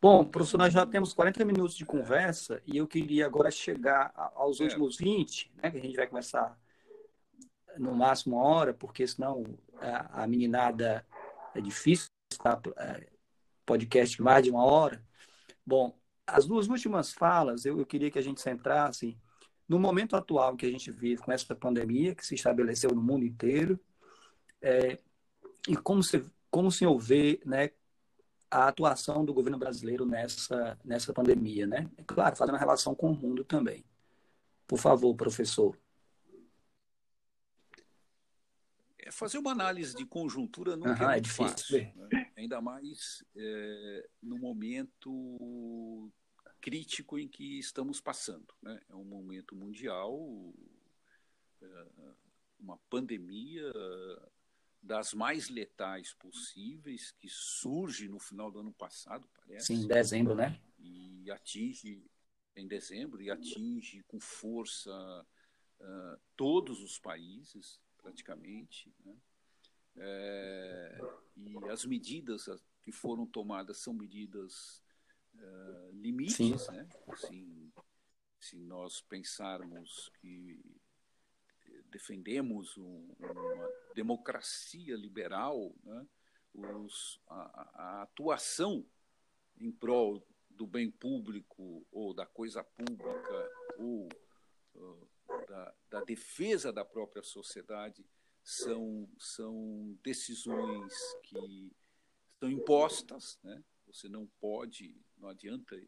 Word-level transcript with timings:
Bom, 0.00 0.24
professor, 0.24 0.58
nós 0.58 0.72
já 0.72 0.86
temos 0.86 1.12
40 1.12 1.44
minutos 1.44 1.74
de 1.74 1.84
conversa 1.84 2.62
e 2.64 2.76
eu 2.76 2.86
queria 2.86 3.26
agora 3.26 3.50
chegar 3.50 4.12
aos 4.36 4.60
últimos 4.60 4.96
20, 4.96 5.50
né, 5.56 5.72
que 5.72 5.76
a 5.76 5.80
gente 5.80 5.96
vai 5.96 6.06
começar 6.06 6.56
no 7.76 7.96
máximo 7.96 8.36
uma 8.36 8.44
hora, 8.44 8.72
porque 8.72 9.04
senão 9.08 9.42
a, 9.80 10.22
a 10.22 10.26
meninada 10.28 11.04
é 11.52 11.60
difícil, 11.60 12.06
tá? 12.40 12.60
podcast 13.66 14.22
mais 14.22 14.44
de 14.44 14.50
uma 14.52 14.64
hora. 14.64 15.04
Bom, 15.66 15.98
as 16.24 16.46
duas 16.46 16.68
últimas 16.68 17.12
falas, 17.12 17.64
eu, 17.64 17.80
eu 17.80 17.84
queria 17.84 18.08
que 18.08 18.20
a 18.20 18.22
gente 18.22 18.40
centrasse 18.40 19.18
no 19.68 19.80
momento 19.80 20.14
atual 20.14 20.56
que 20.56 20.64
a 20.64 20.70
gente 20.70 20.92
vive 20.92 21.20
com 21.20 21.32
essa 21.32 21.56
pandemia 21.56 22.14
que 22.14 22.24
se 22.24 22.36
estabeleceu 22.36 22.90
no 22.90 23.02
mundo 23.02 23.24
inteiro, 23.24 23.80
é, 24.62 24.96
e 25.66 25.76
como, 25.76 26.04
se, 26.04 26.24
como 26.52 26.68
o 26.68 26.72
senhor 26.72 26.96
vê 27.00 27.40
né, 27.44 27.70
a 28.50 28.68
atuação 28.68 29.24
do 29.24 29.34
governo 29.34 29.58
brasileiro 29.58 30.06
nessa, 30.06 30.78
nessa 30.84 31.12
pandemia, 31.12 31.66
né? 31.66 31.90
É 31.96 32.02
claro, 32.02 32.36
fazendo 32.36 32.56
a 32.56 32.58
relação 32.58 32.94
com 32.94 33.10
o 33.10 33.16
mundo 33.16 33.44
também. 33.44 33.84
Por 34.66 34.78
favor, 34.78 35.14
professor. 35.14 35.78
É, 38.98 39.10
fazer 39.10 39.38
uma 39.38 39.52
análise 39.52 39.94
de 39.94 40.04
conjuntura 40.04 40.76
não 40.76 40.92
uhum, 40.92 41.10
é, 41.10 41.18
é 41.18 41.20
difícil, 41.20 41.48
fácil, 41.48 41.92
né? 41.96 42.30
ainda 42.36 42.60
mais 42.60 43.24
é, 43.36 44.08
no 44.22 44.38
momento 44.38 46.10
crítico 46.60 47.18
em 47.18 47.28
que 47.28 47.58
estamos 47.58 48.00
passando. 48.00 48.54
Né? 48.62 48.80
É 48.88 48.94
um 48.94 49.04
momento 49.04 49.54
mundial, 49.54 50.52
é, 51.62 51.84
uma 52.58 52.78
pandemia 52.90 53.72
das 54.82 55.12
mais 55.12 55.48
letais 55.48 56.14
possíveis, 56.14 57.10
que 57.12 57.28
surge 57.28 58.08
no 58.08 58.18
final 58.18 58.50
do 58.50 58.60
ano 58.60 58.72
passado, 58.72 59.28
parece. 59.34 59.66
Sim, 59.66 59.84
em 59.84 59.88
dezembro, 59.88 60.34
né? 60.34 60.60
E 60.78 61.30
atinge, 61.30 62.04
em 62.56 62.66
dezembro, 62.66 63.20
e 63.20 63.30
atinge 63.30 64.02
com 64.04 64.20
força 64.20 65.26
uh, 65.80 66.20
todos 66.36 66.82
os 66.82 66.98
países, 66.98 67.80
praticamente. 67.96 68.94
Né? 69.04 69.16
É, 69.96 70.98
e 71.36 71.68
as 71.68 71.84
medidas 71.84 72.48
que 72.82 72.92
foram 72.92 73.26
tomadas 73.26 73.78
são 73.78 73.92
medidas 73.92 74.82
uh, 75.34 75.90
limites, 75.92 76.36
Sim. 76.36 76.72
né? 76.72 76.88
Assim, 77.08 77.72
se 78.40 78.56
nós 78.56 79.00
pensarmos 79.00 80.10
que 80.20 80.80
defendemos 81.90 82.76
um, 82.76 83.14
uma 83.18 83.70
democracia 83.94 84.96
liberal, 84.96 85.74
né? 85.82 86.06
Os, 86.54 87.20
a, 87.28 87.70
a, 87.74 88.02
atuação 88.02 88.84
em 89.58 89.70
prol 89.70 90.26
do 90.50 90.66
bem 90.66 90.90
público 90.90 91.86
ou 91.92 92.12
da 92.12 92.26
coisa 92.26 92.64
pública 92.64 93.50
ou 93.76 94.08
uh, 94.74 95.08
da, 95.46 95.74
da, 95.90 96.04
defesa 96.04 96.72
da 96.72 96.84
própria 96.84 97.22
sociedade 97.22 98.04
são, 98.42 99.08
são 99.18 99.96
decisões 100.02 100.92
que 101.22 101.70
estão 102.32 102.50
impostas. 102.50 103.38
Né? 103.44 103.62
Você 103.86 104.08
não 104.08 104.26
pode, 104.40 105.00
não 105.16 105.28
adianta 105.28 105.80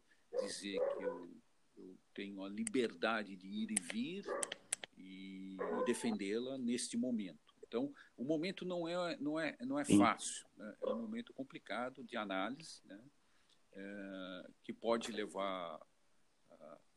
dizer 0.43 0.79
que 0.79 1.03
eu, 1.03 1.41
eu 1.75 1.97
tenho 2.13 2.43
a 2.43 2.49
liberdade 2.49 3.35
de 3.35 3.47
ir 3.47 3.71
e 3.71 3.81
vir 3.91 4.25
defendê-la 5.93 6.57
neste 6.57 6.97
momento. 6.97 7.55
Então, 7.67 7.93
o 8.17 8.23
momento 8.23 8.65
não 8.65 8.87
é, 8.87 9.17
não 9.17 9.39
é, 9.39 9.57
não 9.61 9.79
é 9.79 9.85
fácil, 9.85 10.45
né? 10.57 10.75
é 10.83 10.93
um 10.93 11.01
momento 11.01 11.33
complicado 11.33 12.03
de 12.03 12.17
análise, 12.17 12.81
né? 12.85 12.99
é, 13.73 14.49
que 14.63 14.73
pode 14.73 15.11
levar 15.11 15.79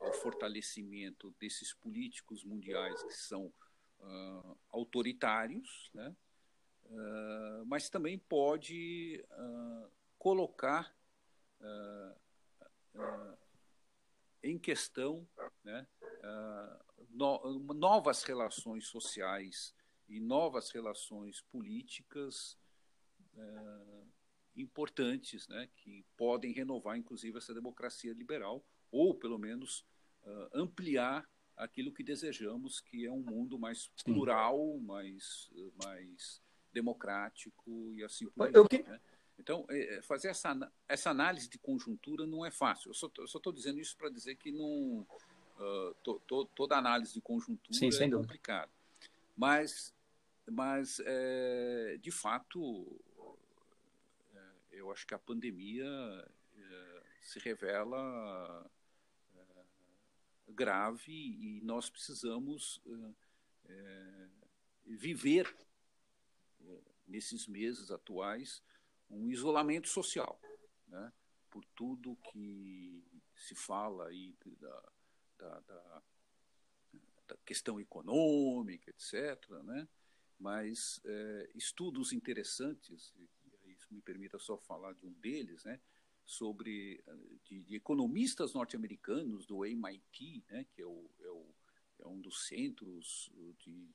ao 0.04 0.12
fortalecimento 0.12 1.34
desses 1.40 1.72
políticos 1.72 2.44
mundiais 2.44 3.02
que 3.02 3.14
são 3.14 3.52
uh, 4.00 4.58
autoritários, 4.70 5.90
né? 5.94 6.14
Uh, 6.86 7.64
mas 7.66 7.88
também 7.88 8.18
pode 8.18 9.24
uh, 9.30 9.90
colocar 10.18 10.94
em 14.42 14.58
questão 14.58 15.26
né, 15.62 15.86
no, 17.14 17.58
novas 17.74 18.22
relações 18.24 18.86
sociais 18.86 19.74
e 20.08 20.20
novas 20.20 20.70
relações 20.70 21.40
políticas 21.40 22.58
importantes, 24.56 25.48
né, 25.48 25.68
que 25.76 26.04
podem 26.16 26.52
renovar, 26.52 26.96
inclusive, 26.96 27.38
essa 27.38 27.52
democracia 27.52 28.12
liberal, 28.12 28.64
ou, 28.90 29.14
pelo 29.14 29.38
menos, 29.38 29.84
ampliar 30.52 31.28
aquilo 31.56 31.92
que 31.92 32.02
desejamos, 32.02 32.80
que 32.80 33.04
é 33.06 33.10
um 33.10 33.22
mundo 33.22 33.58
mais 33.58 33.88
plural, 34.04 34.78
mais, 34.78 35.50
mais 35.84 36.42
democrático 36.72 37.92
e 37.92 38.02
assim 38.02 38.28
por 38.30 38.50
diante. 38.50 38.82
Né? 38.82 39.00
Então, 39.38 39.66
é, 39.68 39.96
é, 39.96 40.02
fazer 40.02 40.28
essa, 40.28 40.72
essa 40.88 41.10
análise 41.10 41.48
de 41.48 41.58
conjuntura 41.58 42.26
não 42.26 42.44
é 42.44 42.50
fácil. 42.50 42.90
Eu 42.90 42.94
só 42.94 43.08
estou 43.08 43.52
dizendo 43.52 43.80
isso 43.80 43.96
para 43.96 44.08
dizer 44.08 44.36
que 44.36 44.52
não, 44.52 45.06
uh, 45.58 45.94
to, 46.02 46.20
to, 46.26 46.44
toda 46.54 46.76
análise 46.76 47.14
de 47.14 47.20
conjuntura 47.20 47.78
Sim, 47.78 47.88
é 47.88 48.10
complicada. 48.10 48.70
Mas, 49.36 49.94
mas 50.46 51.00
é, 51.04 51.98
de 52.00 52.10
fato, 52.10 53.00
é, 54.34 54.40
eu 54.72 54.92
acho 54.92 55.06
que 55.06 55.14
a 55.14 55.18
pandemia 55.18 55.84
é, 56.56 57.02
se 57.22 57.38
revela 57.38 58.70
grave 60.48 61.12
e 61.12 61.60
nós 61.62 61.90
precisamos 61.90 62.80
é, 63.66 64.28
viver 64.86 65.52
é, 66.60 66.80
nesses 67.06 67.46
meses 67.46 67.90
atuais 67.90 68.62
um 69.10 69.28
isolamento 69.28 69.88
social, 69.88 70.40
né? 70.88 71.12
por 71.50 71.64
tudo 71.76 72.16
que 72.30 73.04
se 73.36 73.54
fala 73.54 74.08
aí 74.08 74.34
da, 74.60 74.92
da, 75.44 75.60
da, 75.60 76.02
da 77.28 77.36
questão 77.44 77.78
econômica, 77.78 78.90
etc. 78.90 79.50
Né? 79.62 79.88
Mas 80.38 81.00
é, 81.04 81.50
estudos 81.54 82.12
interessantes, 82.12 83.12
e 83.16 83.72
isso 83.72 83.86
me 83.92 84.00
permita 84.00 84.38
só 84.38 84.56
falar 84.56 84.94
de 84.94 85.06
um 85.06 85.12
deles, 85.12 85.64
né? 85.64 85.80
sobre 86.26 87.04
de, 87.44 87.62
de 87.62 87.76
economistas 87.76 88.54
norte-americanos 88.54 89.44
do 89.44 89.64
MIT, 89.64 90.42
né, 90.48 90.64
que 90.72 90.80
é, 90.80 90.86
o, 90.86 91.10
é, 91.20 91.28
o, 91.28 91.54
é 92.00 92.08
um 92.08 92.18
dos 92.18 92.46
centros 92.46 93.30
de, 93.58 93.90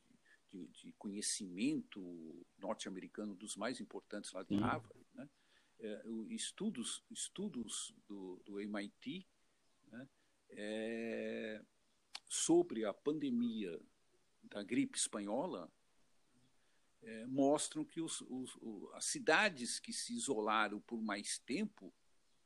de, 0.52 0.68
de 0.68 0.92
conhecimento 0.94 2.46
norte-americano 2.60 3.34
dos 3.36 3.56
mais 3.56 3.82
importantes 3.82 4.32
lá 4.32 4.44
de 4.44 4.54
uhum. 4.54 4.60
Harvard, 4.60 5.08
né, 5.16 5.28
é, 5.80 6.04
estudos 6.30 7.04
estudos 7.10 7.96
do, 8.08 8.40
do 8.46 8.60
MIT 8.60 9.28
né, 9.88 10.08
é, 10.52 11.62
sobre 12.28 12.86
a 12.86 12.94
pandemia 12.94 13.80
da 14.44 14.64
gripe 14.64 14.98
espanhola 14.98 15.72
é, 17.02 17.26
mostram 17.28 17.86
que 17.86 18.02
os, 18.02 18.22
os, 18.22 18.58
as 18.94 19.06
cidades 19.06 19.80
que 19.80 19.94
se 19.94 20.14
isolaram 20.14 20.80
por 20.82 21.02
mais 21.02 21.40
tempo 21.40 21.94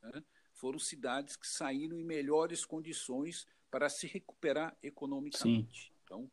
né, 0.02 0.24
foram 0.54 0.78
cidades 0.78 1.36
que 1.36 1.48
saíram 1.48 1.98
em 1.98 2.04
melhores 2.04 2.66
condições 2.66 3.48
para 3.72 3.90
se 3.90 4.06
recuperar 4.06 4.78
economicamente. 4.84 5.88
Sim. 5.88 5.94
Então, 6.04 6.32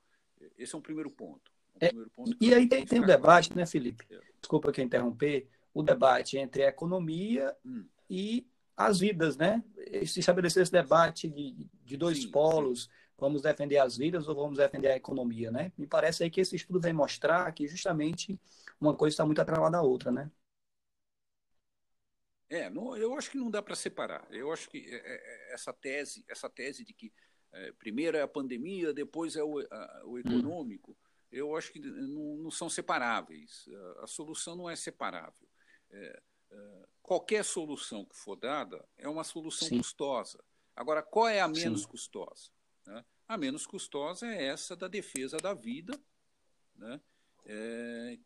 esse 0.58 0.74
é 0.74 0.78
um 0.78 0.82
primeiro 0.82 1.10
ponto. 1.10 1.50
Um 1.74 1.78
é, 1.80 1.88
primeiro 1.88 2.10
ponto 2.10 2.36
e 2.40 2.54
aí 2.54 2.68
tem, 2.68 2.84
tem 2.84 3.00
o 3.00 3.06
debate, 3.06 3.56
né, 3.56 3.64
Felipe? 3.64 4.04
É. 4.10 4.20
Desculpa 4.40 4.72
que 4.72 4.82
interromper, 4.82 5.48
o 5.72 5.82
debate 5.82 6.36
entre 6.36 6.64
a 6.64 6.68
economia 6.68 7.56
hum. 7.64 7.86
e 8.08 8.46
as 8.76 8.98
vidas, 8.98 9.36
né? 9.36 9.62
Se 10.06 10.20
estabelecer 10.20 10.62
esse 10.62 10.72
debate 10.72 11.28
de, 11.28 11.68
de 11.84 11.96
dois 11.96 12.22
sim, 12.22 12.30
polos, 12.30 12.84
sim. 12.84 12.90
vamos 13.18 13.42
defender 13.42 13.78
as 13.78 13.96
vidas 13.96 14.28
ou 14.28 14.34
vamos 14.34 14.58
defender 14.58 14.88
a 14.88 14.96
economia, 14.96 15.50
né? 15.50 15.72
Me 15.76 15.86
parece 15.86 16.24
aí 16.24 16.30
que 16.30 16.40
esse 16.40 16.56
estudo 16.56 16.80
vai 16.80 16.92
mostrar 16.92 17.52
que 17.52 17.66
justamente 17.66 18.38
uma 18.80 18.94
coisa 18.94 19.14
está 19.14 19.26
muito 19.26 19.40
atrelada 19.40 19.76
à 19.76 19.82
outra, 19.82 20.10
né? 20.10 20.30
É, 22.48 22.68
não, 22.68 22.96
eu 22.96 23.14
acho 23.14 23.30
que 23.30 23.38
não 23.38 23.48
dá 23.48 23.62
para 23.62 23.76
separar. 23.76 24.26
Eu 24.30 24.52
acho 24.52 24.68
que 24.68 24.78
é, 24.78 24.96
é, 24.96 25.50
é, 25.50 25.54
essa 25.54 25.72
tese, 25.72 26.24
essa 26.28 26.50
tese 26.50 26.84
de 26.84 26.92
que 26.92 27.12
é, 27.52 27.72
primeiro 27.72 28.16
é 28.16 28.22
a 28.22 28.28
pandemia, 28.28 28.92
depois 28.92 29.36
é 29.36 29.42
o, 29.42 29.60
a, 29.60 30.02
o 30.04 30.14
hum. 30.14 30.18
econômico, 30.18 30.96
eu 31.30 31.56
acho 31.56 31.72
que 31.72 31.78
não, 31.78 32.36
não, 32.36 32.50
são 32.50 32.68
separáveis. 32.68 33.68
A, 34.02 34.06
solução 34.06 34.56
não 34.56 34.68
é 34.68 34.74
separável. 34.74 35.48
É, 35.90 36.22
qualquer 37.02 37.44
solução 37.44 38.04
que 38.04 38.16
for 38.16 38.36
dada 38.36 38.86
é 38.96 39.08
uma 39.08 39.24
solução 39.24 39.68
Sim. 39.68 39.78
custosa. 39.78 40.42
Agora, 40.74 41.02
qual 41.02 41.28
é 41.28 41.40
a 41.40 41.48
menos 41.48 41.82
Sim. 41.82 41.88
custosa? 41.88 42.50
Né? 42.86 43.04
A 43.28 43.36
menos 43.36 43.66
custosa 43.66 44.26
é 44.26 44.46
essa 44.46 44.76
da 44.76 44.88
defesa 44.88 45.36
da 45.38 45.54
vida, 45.54 46.00
né? 46.76 47.00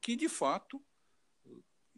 que 0.00 0.16
de 0.16 0.28
fato 0.28 0.84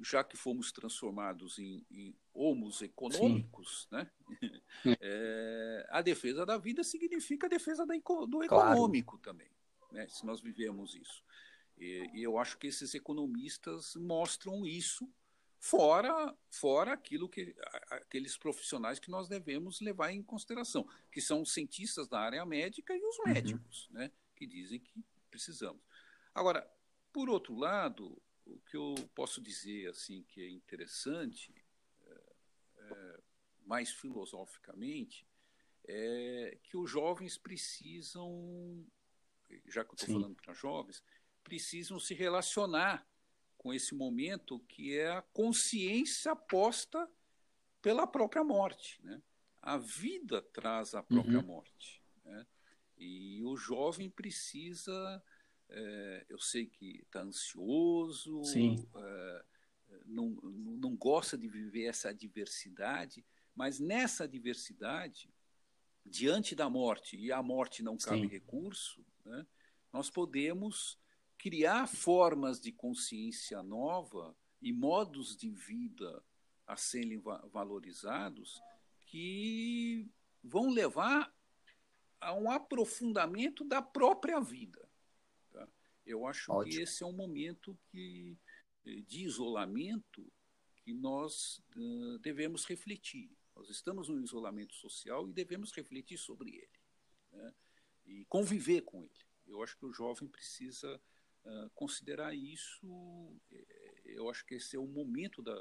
já 0.03 0.23
que 0.23 0.37
fomos 0.37 0.73
transformados 0.73 1.59
em, 1.59 1.85
em 1.91 2.15
homos 2.35 2.83
econômicos, 2.83 3.89
né? 3.91 4.11
É, 5.01 5.87
a 5.91 6.01
defesa 6.03 6.47
da 6.47 6.59
vida 6.59 6.85
significa 6.85 7.47
a 7.47 7.51
defesa 7.51 7.85
da, 7.85 7.95
do 7.95 8.43
econômico 8.45 9.19
claro. 9.19 9.23
também, 9.23 9.51
né? 9.91 10.07
se 10.09 10.25
nós 10.25 10.41
vivemos 10.41 10.95
isso. 10.95 11.25
E, 11.77 12.09
e, 12.15 12.23
eu 12.23 12.39
acho 12.39 12.57
que 12.59 12.67
esses 12.67 12.95
economistas 12.95 13.97
mostram 13.97 14.65
isso 14.67 15.11
fora 15.59 16.37
fora 16.51 16.93
aquilo 16.93 17.29
que 17.29 17.55
aqueles 17.91 18.37
profissionais 18.37 18.99
que 18.99 19.11
nós 19.11 19.29
devemos 19.29 19.81
levar 19.81 20.13
em 20.13 20.23
consideração, 20.23 20.89
que 21.11 21.21
são 21.21 21.43
os 21.43 21.53
cientistas 21.53 22.09
da 22.09 22.21
área 22.21 22.45
médica 22.45 22.95
e 22.95 23.05
os 23.05 23.19
uhum. 23.19 23.33
médicos, 23.33 23.89
uhum. 23.89 23.99
né? 23.99 24.13
Que 24.35 24.47
dizem 24.47 24.81
que 24.81 25.05
precisamos. 25.31 25.83
Agora, 26.35 26.69
por 27.13 27.29
outro 27.29 27.55
lado, 27.55 28.21
o 28.45 28.59
que 28.61 28.77
eu 28.77 28.95
posso 29.15 29.41
dizer 29.41 29.89
assim 29.89 30.23
que 30.25 30.43
é 30.43 30.49
interessante, 30.49 31.55
é, 32.05 32.23
é, 32.79 33.21
mais 33.65 33.91
filosoficamente, 33.91 35.27
é 35.89 36.59
que 36.63 36.77
os 36.77 36.91
jovens 36.91 37.39
precisam, 37.39 38.85
já 39.67 39.85
que 39.85 39.91
eu 39.91 39.95
estou 39.95 40.15
falando 40.15 40.35
para 40.37 40.53
jovens, 40.53 41.03
precisam 41.43 41.99
se 41.99 42.13
relacionar 42.13 43.07
com 43.67 43.75
esse 43.75 43.97
momento 43.97 44.61
que 44.61 44.97
é 44.97 45.11
a 45.11 45.23
consciência 45.23 46.37
posta 46.37 47.11
pela 47.83 48.07
própria 48.07 48.45
morte. 48.45 49.03
Né? 49.03 49.21
A 49.61 49.77
vida 49.77 50.41
traz 50.41 50.95
a 50.95 51.03
própria 51.03 51.41
uhum. 51.41 51.47
morte. 51.47 52.01
Né? 52.25 52.47
E 52.97 53.43
o 53.43 53.57
jovem 53.57 54.09
precisa 54.09 55.21
é, 55.69 56.27
eu 56.29 56.39
sei 56.39 56.67
que 56.67 57.01
está 57.01 57.23
ansioso, 57.23 58.41
é, 58.55 59.45
não, 60.05 60.31
não 60.31 60.95
gosta 60.95 61.37
de 61.37 61.49
viver 61.49 61.87
essa 61.87 62.15
diversidade, 62.15 63.27
mas 63.53 63.81
nessa 63.81 64.29
diversidade, 64.29 65.29
diante 66.05 66.55
da 66.55 66.71
morte, 66.71 67.17
e 67.17 67.33
a 67.33 67.43
morte 67.43 67.83
não 67.83 67.97
cabe 67.97 68.21
Sim. 68.21 68.27
recurso, 68.29 69.05
né, 69.25 69.45
nós 69.93 70.09
podemos 70.09 71.01
criar 71.39 71.87
formas 71.87 72.61
de 72.61 72.73
consciência 72.73 73.63
nova 73.63 74.37
e 74.61 74.73
modos 74.73 75.37
de 75.37 75.51
vida 75.51 76.23
a 76.67 76.77
serem 76.77 77.21
valorizados 77.53 78.61
que 79.07 80.09
vão 80.43 80.71
levar 80.71 81.33
a 82.21 82.33
um 82.35 82.51
aprofundamento 82.51 83.65
da 83.65 83.81
própria 83.81 84.41
vida. 84.41 84.87
Eu 86.07 86.25
acho 86.25 86.53
Ótimo. 86.53 86.73
que 86.73 86.83
esse 86.83 87.03
é 87.03 87.07
um 87.07 87.13
momento 87.13 87.77
que, 87.91 88.39
eh, 88.87 89.01
de 89.03 89.25
isolamento 89.25 90.33
que 90.77 90.95
nós 90.95 91.61
uh, 91.77 92.19
devemos 92.21 92.65
refletir. 92.65 93.37
Nós 93.57 93.69
estamos 93.69 94.09
no 94.09 94.23
isolamento 94.23 94.73
social 94.77 95.29
e 95.29 95.33
devemos 95.33 95.73
refletir 95.73 96.17
sobre 96.17 96.51
ele 96.51 96.81
né? 97.33 97.55
e 98.07 98.25
conviver 98.27 98.83
com 98.83 99.03
ele. 99.03 99.27
Eu 99.49 99.63
acho 99.65 99.77
que 99.77 99.85
o 99.85 99.93
jovem 99.93 100.29
precisa 100.29 101.01
uh, 101.47 101.71
considerar 101.75 102.35
isso. 102.35 102.87
Eh, 103.51 104.03
eu 104.05 104.29
acho 104.29 104.45
que 104.45 104.57
esse 104.57 104.77
é 104.77 104.79
o 104.79 104.87
momento 104.87 105.43
da, 105.43 105.57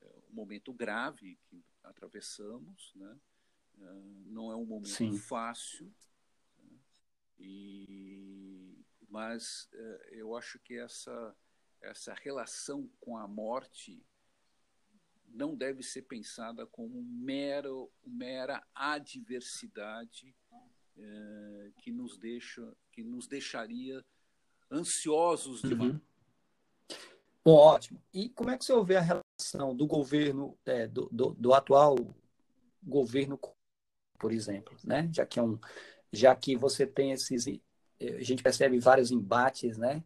o 0.00 0.32
momento 0.32 0.72
grave 0.72 1.38
que 1.46 1.64
atravessamos, 1.84 2.92
né? 2.94 3.18
Uh, 3.76 4.24
não 4.26 4.50
é 4.50 4.56
um 4.56 4.66
momento 4.66 4.88
Sim. 4.88 5.16
fácil. 5.16 5.92
Né? 6.58 6.78
E 7.38 8.18
mas 9.08 9.68
eh, 9.72 10.08
eu 10.12 10.36
acho 10.36 10.58
que 10.60 10.76
essa, 10.78 11.34
essa 11.80 12.14
relação 12.14 12.88
com 13.00 13.16
a 13.16 13.26
morte 13.26 14.04
não 15.26 15.56
deve 15.56 15.82
ser 15.82 16.02
pensada 16.02 16.66
como 16.66 17.02
mero, 17.02 17.90
mera 18.04 18.66
adversidade 18.74 20.34
eh, 20.96 21.72
que 21.78 21.90
nos 21.90 22.18
deixa 22.18 22.76
que 22.92 23.02
nos 23.02 23.26
deixaria 23.26 24.04
ansiosos 24.70 25.62
demais. 25.62 25.92
Uhum. 25.92 26.00
Bom, 27.44 27.54
ótimo. 27.54 28.00
E 28.12 28.28
como 28.30 28.50
é 28.50 28.58
que 28.58 28.64
você 28.64 28.84
vê 28.84 28.96
a 28.96 29.00
relação 29.00 29.74
do 29.74 29.86
governo, 29.86 30.56
é, 30.66 30.86
do, 30.86 31.08
do, 31.10 31.30
do, 31.30 31.54
atual 31.54 31.96
governo, 32.82 33.38
por 34.18 34.32
exemplo, 34.32 34.76
né? 34.84 35.08
Já 35.12 35.24
que 35.24 35.38
é 35.38 35.42
um, 35.42 35.58
já 36.12 36.34
que 36.34 36.56
você 36.56 36.86
tem 36.86 37.12
esses 37.12 37.46
a 38.00 38.22
gente 38.22 38.42
percebe 38.42 38.78
vários 38.78 39.10
embates, 39.10 39.76
né? 39.76 40.04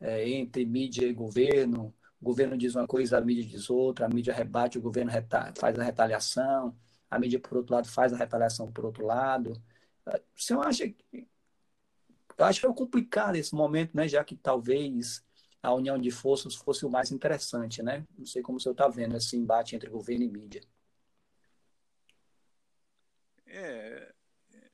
É, 0.00 0.28
entre 0.28 0.64
mídia 0.64 1.06
e 1.06 1.12
governo. 1.12 1.94
O 2.20 2.24
governo 2.24 2.56
diz 2.56 2.74
uma 2.74 2.86
coisa, 2.86 3.18
a 3.18 3.20
mídia 3.20 3.44
diz 3.44 3.70
outra, 3.70 4.06
a 4.06 4.08
mídia 4.08 4.34
rebate, 4.34 4.78
o 4.78 4.82
governo 4.82 5.10
faz 5.56 5.78
a 5.78 5.82
retaliação, 5.82 6.76
a 7.10 7.18
mídia, 7.18 7.38
por 7.40 7.58
outro 7.58 7.74
lado, 7.74 7.88
faz 7.88 8.12
a 8.12 8.16
retaliação 8.16 8.70
por 8.70 8.84
outro 8.84 9.04
lado. 9.06 9.60
Você 10.34 10.54
acha 10.54 10.88
que. 10.88 11.28
Eu 12.38 12.44
acho 12.44 12.60
que 12.60 12.66
é 12.66 12.72
complicado 12.72 13.36
esse 13.36 13.54
momento, 13.54 13.96
né? 13.96 14.06
Já 14.06 14.22
que 14.24 14.36
talvez 14.36 15.24
a 15.62 15.72
união 15.72 15.98
de 15.98 16.10
forças 16.10 16.54
fosse 16.54 16.84
o 16.84 16.90
mais 16.90 17.10
interessante, 17.10 17.82
né? 17.82 18.06
Não 18.16 18.26
sei 18.26 18.42
como 18.42 18.58
o 18.58 18.60
senhor 18.60 18.72
está 18.72 18.88
vendo 18.88 19.16
esse 19.16 19.36
embate 19.36 19.74
entre 19.74 19.88
governo 19.88 20.24
e 20.24 20.28
mídia. 20.28 20.62
É, 23.46 24.14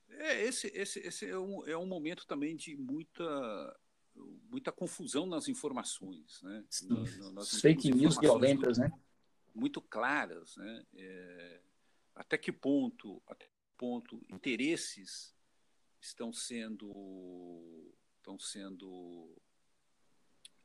é, 0.09 0.41
esse, 0.43 0.67
esse, 0.67 0.99
esse 0.99 1.25
é, 1.25 1.37
um, 1.37 1.65
é 1.65 1.77
um 1.77 1.85
momento 1.85 2.27
também 2.27 2.55
de 2.55 2.75
muita, 2.75 3.79
muita 4.49 4.71
confusão 4.71 5.25
nas 5.25 5.47
informações. 5.47 6.41
Né? 6.41 6.63
nas 7.33 7.61
Fake 7.61 7.91
news 7.91 8.17
violentas, 8.17 8.77
né? 8.77 8.91
Muito 9.55 9.81
claras. 9.81 10.57
Né? 10.57 10.85
É, 10.95 11.61
até 12.15 12.37
que 12.37 12.51
ponto, 12.51 13.21
até 13.27 13.45
que 13.45 13.51
ponto 13.77 14.21
interesses 14.29 15.33
estão 16.03 16.33
sendo, 16.33 17.93
estão 18.17 18.37
sendo 18.37 19.33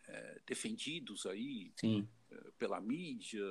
é, 0.06 0.40
defendidos 0.44 1.26
aí 1.26 1.72
é, 1.82 2.50
pela 2.58 2.80
mídia 2.80 3.44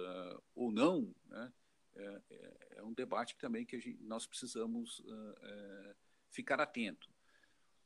ou 0.53 0.71
não, 0.71 1.15
né? 1.25 1.53
É, 1.95 2.21
é, 2.29 2.57
é, 2.77 2.83
um 2.83 2.93
debate 2.93 3.35
também 3.37 3.65
que 3.65 3.79
gente, 3.79 4.03
nós 4.03 4.27
precisamos 4.27 4.99
uh, 4.99 5.95
ficar 6.29 6.61
atento. 6.61 7.09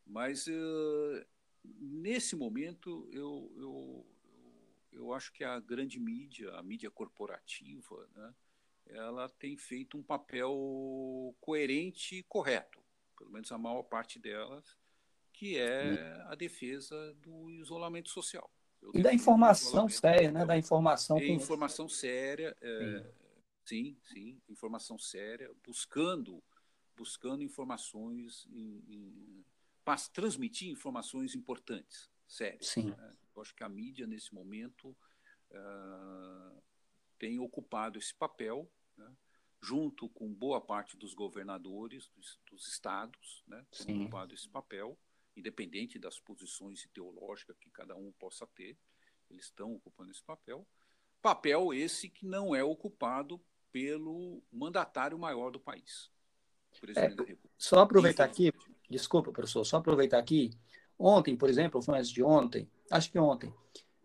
Mas 0.05 0.47
nesse 1.63 2.35
momento 2.35 3.07
eu, 3.13 3.49
eu, 3.55 4.05
eu 4.91 5.13
acho 5.13 5.31
que 5.31 5.45
a 5.45 5.57
grande 5.61 5.97
mídia, 5.97 6.51
a 6.55 6.63
mídia 6.63 6.91
corporativa, 6.91 8.09
né, 8.13 8.35
ela 8.87 9.29
tem 9.29 9.55
feito 9.55 9.97
um 9.97 10.03
papel 10.03 11.33
coerente 11.39 12.17
e 12.17 12.23
correto, 12.23 12.80
pelo 13.21 13.31
menos 13.31 13.51
a 13.51 13.57
maior 13.57 13.83
parte 13.83 14.17
delas, 14.17 14.77
que 15.31 15.57
é 15.57 16.23
a 16.27 16.35
defesa 16.35 17.13
do 17.15 17.49
isolamento 17.51 18.09
social. 18.09 18.51
Eu 18.81 18.91
e 18.95 19.03
da 19.03 19.13
informação 19.13 19.87
séria, 19.87 20.31
né? 20.31 20.43
Da 20.43 20.57
informação. 20.57 21.17
Com... 21.17 21.23
Informação 21.23 21.87
séria. 21.87 22.55
É, 22.59 23.05
Sim, 23.63 23.95
sim, 24.01 24.41
informação 24.49 24.97
séria, 24.97 25.49
buscando, 25.63 26.43
buscando 26.97 27.43
informações, 27.43 28.47
em, 28.51 28.83
em, 28.89 29.45
para 29.85 29.97
transmitir 30.11 30.69
informações 30.69 31.35
importantes, 31.35 32.09
sérias. 32.27 32.67
Sim. 32.67 32.89
Né? 32.89 33.15
Eu 33.35 33.41
acho 33.41 33.55
que 33.55 33.63
a 33.63 33.69
mídia, 33.69 34.07
nesse 34.07 34.33
momento, 34.33 34.89
uh, 35.51 36.61
tem 37.19 37.39
ocupado 37.39 37.99
esse 37.99 38.13
papel, 38.13 38.69
né? 38.97 39.09
Junto 39.61 40.09
com 40.09 40.33
boa 40.33 40.59
parte 40.59 40.97
dos 40.97 41.13
governadores 41.13 42.09
dos, 42.15 42.39
dos 42.49 42.67
estados, 42.67 43.43
né? 43.47 43.63
tem 43.85 44.01
ocupado 44.01 44.33
esse 44.33 44.49
papel, 44.49 44.97
independente 45.35 45.99
das 45.99 46.19
posições 46.19 46.83
ideológicas 46.83 47.55
que 47.59 47.69
cada 47.69 47.95
um 47.95 48.11
possa 48.13 48.47
ter, 48.47 48.77
eles 49.29 49.45
estão 49.45 49.73
ocupando 49.75 50.11
esse 50.11 50.23
papel. 50.23 50.67
Papel 51.21 51.73
esse 51.73 52.09
que 52.09 52.25
não 52.25 52.55
é 52.55 52.63
ocupado 52.63 53.39
pelo 53.71 54.41
mandatário 54.51 55.17
maior 55.17 55.51
do 55.51 55.59
país. 55.59 56.09
É, 56.95 57.37
só 57.57 57.79
aproveitar 57.79 58.23
aqui, 58.23 58.51
desculpa, 58.89 59.31
professor, 59.31 59.63
só 59.63 59.77
aproveitar 59.77 60.17
aqui. 60.17 60.51
Ontem, 60.97 61.35
por 61.35 61.49
exemplo, 61.49 61.81
foi 61.81 61.97
antes 61.97 62.09
de 62.09 62.23
ontem, 62.23 62.69
acho 62.89 63.11
que 63.11 63.19
ontem, 63.19 63.53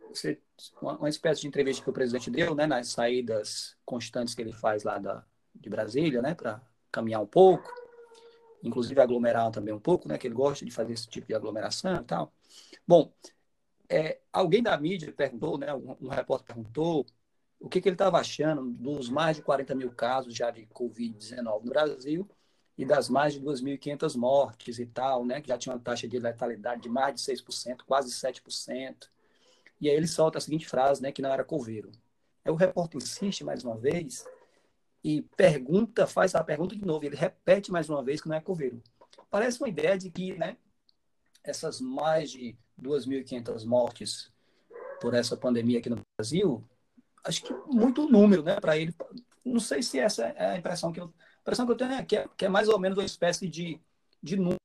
você, 0.08 0.40
uma, 0.80 0.98
uma, 0.98 1.08
espécie 1.08 1.42
de 1.42 1.48
entrevista 1.48 1.82
que 1.82 1.90
o 1.90 1.92
presidente 1.92 2.30
deu, 2.30 2.54
né, 2.54 2.66
nas 2.66 2.88
saídas 2.88 3.76
constantes 3.84 4.34
que 4.34 4.42
ele 4.42 4.52
faz 4.52 4.82
lá 4.82 4.98
da, 4.98 5.24
de 5.60 5.70
Brasília, 5.70 6.22
né, 6.22 6.34
para 6.34 6.60
caminhar 6.90 7.20
um 7.20 7.26
pouco, 7.26 7.72
inclusive 8.62 9.00
aglomerar 9.00 9.50
também 9.50 9.74
um 9.74 9.80
pouco, 9.80 10.08
né, 10.08 10.18
que 10.18 10.26
ele 10.26 10.34
gosta 10.34 10.64
de 10.64 10.70
fazer 10.70 10.92
esse 10.92 11.08
tipo 11.08 11.26
de 11.26 11.34
aglomeração 11.34 11.96
e 11.96 12.04
tal. 12.04 12.32
Bom, 12.86 13.12
é, 13.88 14.20
alguém 14.32 14.62
da 14.62 14.76
mídia 14.78 15.12
perguntou, 15.12 15.58
né, 15.58 15.72
um, 15.74 15.96
um 16.00 16.08
repórter 16.08 16.46
perguntou 16.46 17.06
o 17.58 17.68
que, 17.68 17.80
que 17.80 17.88
ele 17.88 17.94
estava 17.94 18.18
achando 18.18 18.62
dos 18.70 19.08
mais 19.08 19.36
de 19.36 19.42
40 19.42 19.74
mil 19.74 19.90
casos 19.90 20.34
já 20.34 20.50
de 20.50 20.66
Covid-19 20.66 21.64
no 21.64 21.70
Brasil 21.70 22.28
e 22.76 22.84
das 22.84 23.08
mais 23.08 23.32
de 23.32 23.40
2.500 23.40 24.16
mortes 24.16 24.78
e 24.78 24.86
tal, 24.86 25.24
né, 25.24 25.40
que 25.40 25.48
já 25.48 25.56
tinha 25.56 25.74
uma 25.74 25.80
taxa 25.80 26.06
de 26.06 26.18
letalidade 26.18 26.82
de 26.82 26.88
mais 26.88 27.14
de 27.14 27.20
6%, 27.22 27.84
quase 27.86 28.10
7%. 28.10 29.08
E 29.80 29.88
aí 29.88 29.96
ele 29.96 30.06
solta 30.06 30.38
a 30.38 30.40
seguinte 30.40 30.68
frase, 30.68 31.02
né, 31.02 31.10
que 31.10 31.22
não 31.22 31.32
era 31.32 31.44
coveiro. 31.44 31.90
Aí 32.44 32.52
o 32.52 32.54
repórter 32.54 32.98
insiste 32.98 33.42
mais 33.42 33.64
uma 33.64 33.76
vez 33.76 34.24
e 35.06 35.22
pergunta, 35.36 36.04
faz 36.04 36.34
a 36.34 36.42
pergunta 36.42 36.74
de 36.74 36.84
novo, 36.84 37.04
ele 37.04 37.14
repete 37.14 37.70
mais 37.70 37.88
uma 37.88 38.02
vez 38.02 38.20
que 38.20 38.28
não 38.28 38.34
é 38.34 38.40
coveiro. 38.40 38.82
Parece 39.30 39.60
uma 39.60 39.68
ideia 39.68 39.96
de 39.96 40.10
que 40.10 40.36
né, 40.36 40.56
essas 41.44 41.80
mais 41.80 42.32
de 42.32 42.56
2.500 42.82 43.64
mortes 43.64 44.32
por 45.00 45.14
essa 45.14 45.36
pandemia 45.36 45.78
aqui 45.78 45.88
no 45.88 46.00
Brasil, 46.18 46.68
acho 47.22 47.44
que 47.44 47.54
muito 47.68 48.08
número 48.08 48.42
né, 48.42 48.58
para 48.58 48.76
ele. 48.76 48.92
Não 49.44 49.60
sei 49.60 49.80
se 49.80 49.96
essa 49.96 50.26
é 50.26 50.54
a 50.54 50.58
impressão 50.58 50.90
que 50.90 50.98
eu, 50.98 51.04
a 51.04 51.40
impressão 51.40 51.66
que 51.66 51.70
eu 51.70 51.76
tenho 51.76 51.92
é 51.92 52.04
que, 52.04 52.16
é 52.16 52.28
que 52.36 52.44
é 52.44 52.48
mais 52.48 52.68
ou 52.68 52.76
menos 52.76 52.98
uma 52.98 53.04
espécie 53.04 53.46
de, 53.46 53.80
de 54.20 54.34
número, 54.34 54.58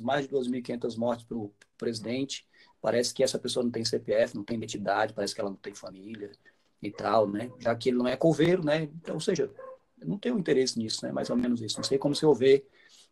mais 0.00 0.26
de 0.26 0.34
2.500 0.34 0.96
mortes 0.96 1.26
para 1.26 1.36
o 1.36 1.52
presidente. 1.76 2.48
Parece 2.80 3.12
que 3.12 3.22
essa 3.22 3.38
pessoa 3.38 3.62
não 3.62 3.70
tem 3.70 3.84
CPF, 3.84 4.36
não 4.36 4.42
tem 4.42 4.56
identidade, 4.56 5.12
parece 5.12 5.34
que 5.34 5.40
ela 5.42 5.50
não 5.50 5.56
tem 5.58 5.74
família 5.74 6.32
e 6.80 6.90
tal, 6.90 7.28
né? 7.28 7.50
Já 7.58 7.74
que 7.76 7.90
ele 7.90 7.98
não 7.98 8.08
é 8.08 8.16
coveiro, 8.16 8.64
né? 8.64 8.84
Então, 8.84 9.16
ou 9.16 9.20
seja, 9.20 9.50
não 9.98 10.18
tenho 10.18 10.38
interesse 10.38 10.78
nisso, 10.78 11.04
né? 11.04 11.12
Mais 11.12 11.30
ou 11.30 11.36
menos 11.36 11.60
isso. 11.60 11.76
Não 11.76 11.84
sei 11.84 11.98
como 11.98 12.14
se 12.14 12.26
houver 12.26 12.66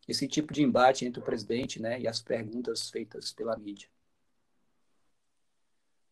esse 0.07 0.29
tipo 0.29 0.53
de 0.53 0.63
embate 0.63 1.05
entre 1.05 1.21
o 1.21 1.25
presidente, 1.25 1.81
né, 1.81 2.01
e 2.01 2.07
as 2.07 2.21
perguntas 2.21 2.91
feitas 2.91 3.33
pela 3.33 3.57
mídia. 3.57 3.89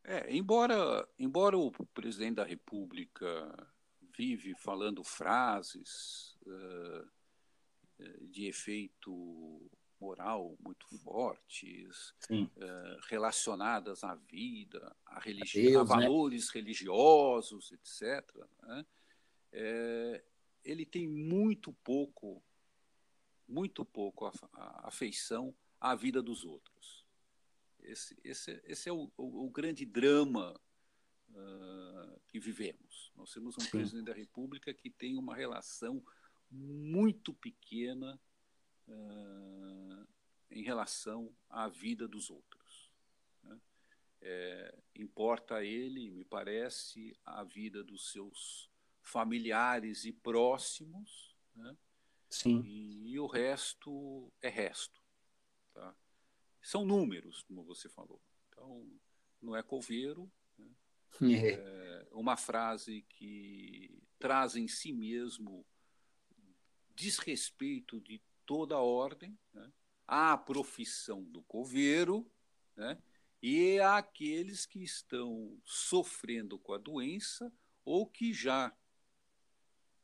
É, 0.04 0.34
embora, 0.34 1.08
embora 1.18 1.56
o 1.56 1.70
presidente 1.94 2.36
da 2.36 2.44
República 2.44 3.68
vive 4.16 4.54
falando 4.56 5.04
frases 5.04 6.36
uh, 6.46 7.08
de 8.22 8.46
efeito 8.46 9.70
moral 10.00 10.56
muito 10.58 10.86
fortes, 10.98 12.12
uh, 12.28 12.98
relacionadas 13.08 14.02
à 14.02 14.16
vida, 14.16 14.94
a, 15.06 15.20
religi 15.20 15.60
a, 15.60 15.70
Deus, 15.70 15.90
a 15.90 15.96
né? 15.96 16.02
valores 16.02 16.46
né? 16.46 16.52
religiosos, 16.54 17.70
etc. 17.70 18.28
Né? 18.62 18.86
É, 19.52 20.24
ele 20.64 20.86
tem 20.86 21.08
muito 21.08 21.72
pouco, 21.84 22.42
muito 23.48 23.84
pouco 23.84 24.30
afeição 24.82 25.54
à 25.80 25.94
vida 25.94 26.22
dos 26.22 26.44
outros. 26.44 27.06
Esse, 27.80 28.16
esse, 28.22 28.62
esse 28.64 28.88
é 28.88 28.92
o, 28.92 29.10
o, 29.16 29.46
o 29.46 29.50
grande 29.50 29.84
drama 29.84 30.58
uh, 31.30 32.20
que 32.28 32.38
vivemos. 32.38 33.12
Nós 33.16 33.32
temos 33.32 33.56
um 33.56 33.60
Sim. 33.60 33.70
presidente 33.70 34.06
da 34.06 34.14
República 34.14 34.72
que 34.72 34.88
tem 34.88 35.18
uma 35.18 35.34
relação 35.34 36.04
muito 36.50 37.34
pequena 37.34 38.20
uh, 38.86 40.06
em 40.50 40.62
relação 40.62 41.34
à 41.48 41.68
vida 41.68 42.06
dos 42.06 42.30
outros. 42.30 42.90
Né? 43.42 43.60
É, 44.20 44.78
importa 44.94 45.56
a 45.56 45.64
ele, 45.64 46.10
me 46.10 46.24
parece, 46.24 47.16
a 47.24 47.42
vida 47.42 47.82
dos 47.82 48.12
seus 48.12 48.70
familiares 49.02 50.04
e 50.04 50.12
próximos, 50.12 51.36
né? 51.54 51.76
Sim. 52.30 52.62
E, 52.62 53.12
e, 53.12 53.18
o 53.18 53.26
resto 53.26 54.32
é 54.40 54.48
resto. 54.48 55.02
Tá? 55.74 55.94
São 56.62 56.84
números, 56.84 57.42
como 57.42 57.62
você 57.62 57.88
falou. 57.88 58.22
Então, 58.48 58.90
não 59.40 59.54
é 59.54 59.62
coveiro. 59.62 60.30
Né? 60.58 60.70
É. 61.22 62.08
é 62.10 62.14
uma 62.14 62.36
frase 62.36 63.02
que 63.02 64.02
traz 64.18 64.56
em 64.56 64.66
si 64.66 64.92
mesmo 64.92 65.66
desrespeito 66.94 68.00
de 68.00 68.22
toda 68.46 68.76
a 68.76 68.80
ordem, 68.80 69.38
né? 69.52 69.72
à 70.06 70.36
profissão 70.36 71.22
do 71.24 71.42
coveiro 71.42 72.30
né? 72.76 72.98
e 73.42 73.78
àqueles 73.80 74.66
que 74.66 74.82
estão 74.82 75.58
sofrendo 75.64 76.58
com 76.58 76.72
a 76.72 76.78
doença 76.78 77.52
ou 77.84 78.06
que 78.06 78.32
já 78.32 78.74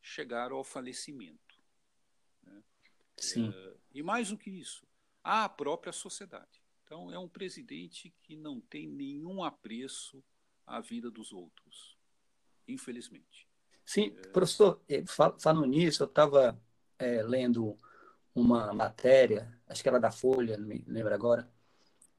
chegaram 0.08 0.56
ao 0.56 0.64
falecimento. 0.64 1.62
Né? 2.42 2.62
Sim. 3.16 3.52
É, 3.54 3.74
e 3.94 4.02
mais 4.02 4.30
do 4.30 4.38
que 4.38 4.50
isso, 4.50 4.86
à 5.22 5.48
própria 5.48 5.92
sociedade. 5.92 6.62
Então, 6.84 7.12
é 7.12 7.18
um 7.18 7.28
presidente 7.28 8.14
que 8.22 8.34
não 8.34 8.60
tem 8.60 8.88
nenhum 8.88 9.44
apreço 9.44 10.24
à 10.66 10.80
vida 10.80 11.10
dos 11.10 11.32
outros, 11.32 11.98
infelizmente. 12.66 13.46
Sim, 13.84 14.16
é... 14.16 14.28
professor, 14.28 14.80
eh, 14.88 15.04
falando 15.06 15.66
nisso, 15.66 16.02
eu 16.02 16.06
estava 16.06 16.58
é, 16.98 17.22
lendo 17.22 17.76
uma 18.34 18.72
matéria, 18.72 19.52
acho 19.66 19.82
que 19.82 19.88
era 19.88 20.00
da 20.00 20.10
Folha, 20.10 20.56
não 20.56 20.66
me 20.66 20.82
lembro 20.86 21.12
agora, 21.12 21.50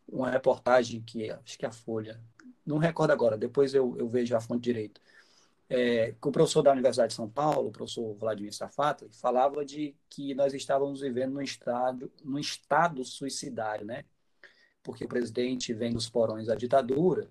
uma 0.07 0.29
reportagem 0.29 1.01
que, 1.01 1.31
acho 1.31 1.57
que 1.57 1.65
é 1.65 1.69
a 1.69 1.71
Folha, 1.71 2.21
não 2.65 2.77
recordo 2.77 3.11
agora, 3.11 3.37
depois 3.37 3.73
eu, 3.73 3.97
eu 3.97 4.07
vejo 4.07 4.35
a 4.35 4.41
fonte 4.41 4.61
direito, 4.61 5.01
é, 5.69 6.15
o 6.21 6.31
professor 6.31 6.63
da 6.63 6.71
Universidade 6.71 7.09
de 7.09 7.15
São 7.15 7.29
Paulo, 7.29 7.69
o 7.69 7.71
professor 7.71 8.15
Vladimir 8.15 8.53
Safato, 8.53 9.07
falava 9.11 9.63
de 9.63 9.95
que 10.09 10.33
nós 10.33 10.53
estávamos 10.53 11.01
vivendo 11.01 11.33
num 11.33 11.41
estado, 11.41 12.11
num 12.23 12.39
estado 12.39 13.03
suicidário, 13.05 13.85
né? 13.85 14.03
Porque 14.81 15.05
o 15.05 15.07
presidente 15.07 15.73
vem 15.73 15.93
dos 15.93 16.09
porões 16.09 16.47
da 16.47 16.55
ditadura 16.55 17.29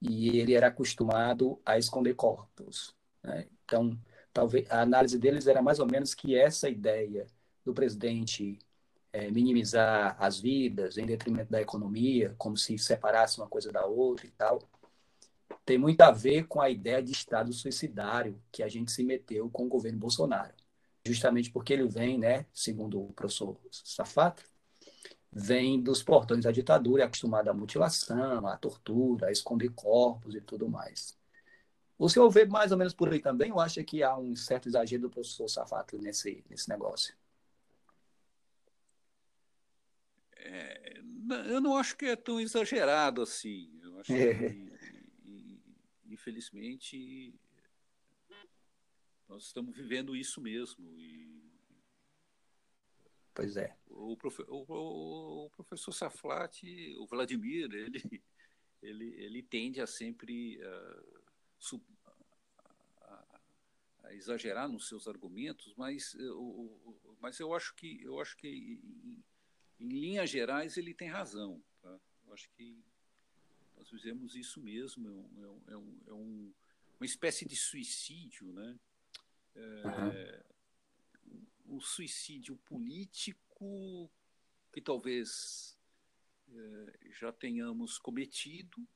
e 0.00 0.38
ele 0.38 0.54
era 0.54 0.68
acostumado 0.68 1.60
a 1.64 1.78
esconder 1.78 2.14
corpos. 2.14 2.94
Né? 3.22 3.46
Então, 3.64 3.98
talvez 4.32 4.70
a 4.70 4.80
análise 4.80 5.18
deles 5.18 5.46
era 5.46 5.60
mais 5.62 5.78
ou 5.78 5.86
menos 5.86 6.14
que 6.14 6.36
essa 6.36 6.68
ideia 6.70 7.26
do 7.64 7.74
presidente 7.74 8.58
é, 9.12 9.30
minimizar 9.30 10.16
as 10.18 10.40
vidas 10.40 10.96
em 10.96 11.04
detrimento 11.06 11.50
da 11.50 11.60
economia, 11.60 12.34
como 12.38 12.56
se 12.56 12.78
separasse 12.78 13.38
uma 13.38 13.48
coisa 13.48 13.70
da 13.70 13.84
outra 13.84 14.26
e 14.26 14.30
tal, 14.30 14.58
tem 15.64 15.78
muito 15.78 16.00
a 16.00 16.10
ver 16.10 16.46
com 16.46 16.60
a 16.60 16.70
ideia 16.70 17.02
de 17.02 17.12
Estado 17.12 17.52
suicidário 17.52 18.40
que 18.50 18.62
a 18.62 18.68
gente 18.68 18.90
se 18.90 19.04
meteu 19.04 19.48
com 19.50 19.64
o 19.66 19.68
governo 19.68 19.98
Bolsonaro. 19.98 20.54
Justamente 21.04 21.50
porque 21.50 21.72
ele 21.72 21.86
vem, 21.86 22.18
né, 22.18 22.46
segundo 22.52 23.00
o 23.00 23.12
professor 23.12 23.58
Safato, 23.70 24.44
vem 25.32 25.80
dos 25.80 26.02
portões 26.02 26.44
da 26.44 26.52
ditadura, 26.52 27.02
é 27.02 27.06
acostumado 27.06 27.48
à 27.48 27.54
mutilação, 27.54 28.46
à 28.46 28.56
tortura, 28.56 29.28
a 29.28 29.32
esconder 29.32 29.70
corpos 29.70 30.34
e 30.34 30.40
tudo 30.40 30.68
mais. 30.68 31.16
O 31.98 32.08
senhor 32.08 32.28
vê 32.30 32.44
mais 32.44 32.72
ou 32.72 32.78
menos 32.78 32.92
por 32.92 33.12
aí 33.12 33.20
também 33.20 33.52
ou 33.52 33.60
acha 33.60 33.82
que 33.82 34.02
há 34.02 34.16
um 34.16 34.34
certo 34.34 34.68
exagero 34.68 35.02
do 35.02 35.10
professor 35.10 35.48
Safato 35.48 35.98
nesse, 35.98 36.44
nesse 36.48 36.68
negócio? 36.68 37.14
É, 40.36 41.00
eu 41.46 41.60
não 41.60 41.76
acho 41.76 41.96
que 41.96 42.06
é 42.06 42.16
tão 42.16 42.40
exagerado 42.40 43.22
assim. 43.22 43.70
Eu 43.82 44.00
acho 44.00 44.12
que 44.12 44.71
infelizmente, 46.12 47.34
nós 49.28 49.44
estamos 49.44 49.74
vivendo 49.74 50.14
isso 50.14 50.40
mesmo. 50.40 50.94
E 50.98 51.50
pois 53.34 53.56
é. 53.56 53.76
O, 53.88 54.16
profe, 54.16 54.42
o, 54.48 55.46
o 55.46 55.50
professor 55.50 55.92
Saflati, 55.92 56.94
o 56.98 57.06
Vladimir, 57.06 57.72
ele, 57.72 58.22
ele, 58.82 59.14
ele 59.22 59.42
tende 59.42 59.80
a 59.80 59.86
sempre 59.86 60.58
uh, 60.58 61.22
sub, 61.58 61.84
a, 63.00 63.40
a, 64.04 64.14
exagerar 64.14 64.68
nos 64.68 64.88
seus 64.88 65.08
argumentos, 65.08 65.74
mas, 65.76 66.14
uh, 66.14 67.16
mas 67.20 67.40
eu 67.40 67.54
acho 67.54 67.74
que, 67.74 68.02
eu 68.02 68.20
acho 68.20 68.36
que 68.36 68.48
em, 68.48 69.24
em 69.80 69.88
linhas 69.88 70.28
gerais 70.28 70.76
ele 70.76 70.92
tem 70.92 71.08
razão. 71.08 71.62
Tá? 71.80 71.98
Eu 72.26 72.34
acho 72.34 72.50
que 72.50 72.84
nós 73.82 73.90
fizemos 73.90 74.36
isso 74.36 74.60
mesmo, 74.60 75.08
é, 75.08 75.10
um, 75.10 75.62
é, 75.66 75.76
um, 75.76 76.00
é 76.06 76.12
um, 76.12 76.54
é 76.92 76.96
uma 76.98 77.06
espécie 77.06 77.44
de 77.44 77.56
suicídio, 77.56 78.52
né? 78.52 78.78
É, 79.56 80.44
uhum. 81.26 81.76
Um 81.76 81.80
suicídio 81.80 82.56
político 82.58 84.08
que 84.72 84.80
talvez 84.80 85.76
é, 86.48 86.98
já 87.10 87.32
tenhamos 87.32 87.98
cometido, 87.98 88.86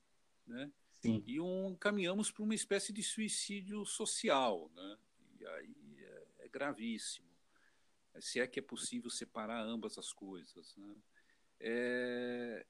né? 0.47 0.71
Sim. 1.03 1.23
E 1.27 1.41
um, 1.41 1.75
caminhamos 1.75 2.31
para 2.31 2.45
uma 2.45 2.55
espécie 2.55 2.93
de 2.93 3.03
suicídio 3.03 3.85
social, 3.85 4.71
né? 4.73 4.99
E 5.41 5.47
aí 5.47 5.97
é, 5.99 6.27
é 6.45 6.49
gravíssimo. 6.49 7.27
Se 8.21 8.39
é 8.39 8.47
que 8.47 8.61
é 8.61 8.63
possível 8.63 9.11
separar 9.11 9.63
ambas 9.63 9.99
as 9.99 10.13
coisas, 10.13 10.77
né? 10.77 10.97
É, 11.59 12.67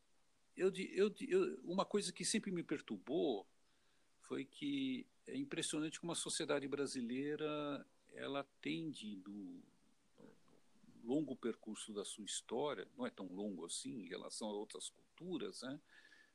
eu, 0.56 0.72
eu, 0.74 1.14
eu, 1.20 1.60
uma 1.64 1.84
coisa 1.84 2.12
que 2.12 2.24
sempre 2.24 2.50
me 2.50 2.62
perturbou 2.62 3.46
foi 4.20 4.44
que 4.44 5.06
é 5.26 5.36
impressionante 5.36 6.00
como 6.00 6.12
a 6.12 6.16
sociedade 6.16 6.66
brasileira 6.66 7.86
ela 8.14 8.44
tende 8.60 9.16
no, 9.16 9.62
longo 11.06 11.36
percurso 11.36 11.92
da 11.92 12.04
sua 12.04 12.24
história, 12.24 12.86
não 12.98 13.06
é 13.06 13.10
tão 13.10 13.26
longo 13.26 13.64
assim 13.64 14.02
em 14.02 14.08
relação 14.08 14.48
a 14.48 14.52
outras 14.52 14.90
culturas, 14.90 15.62
né? 15.62 15.80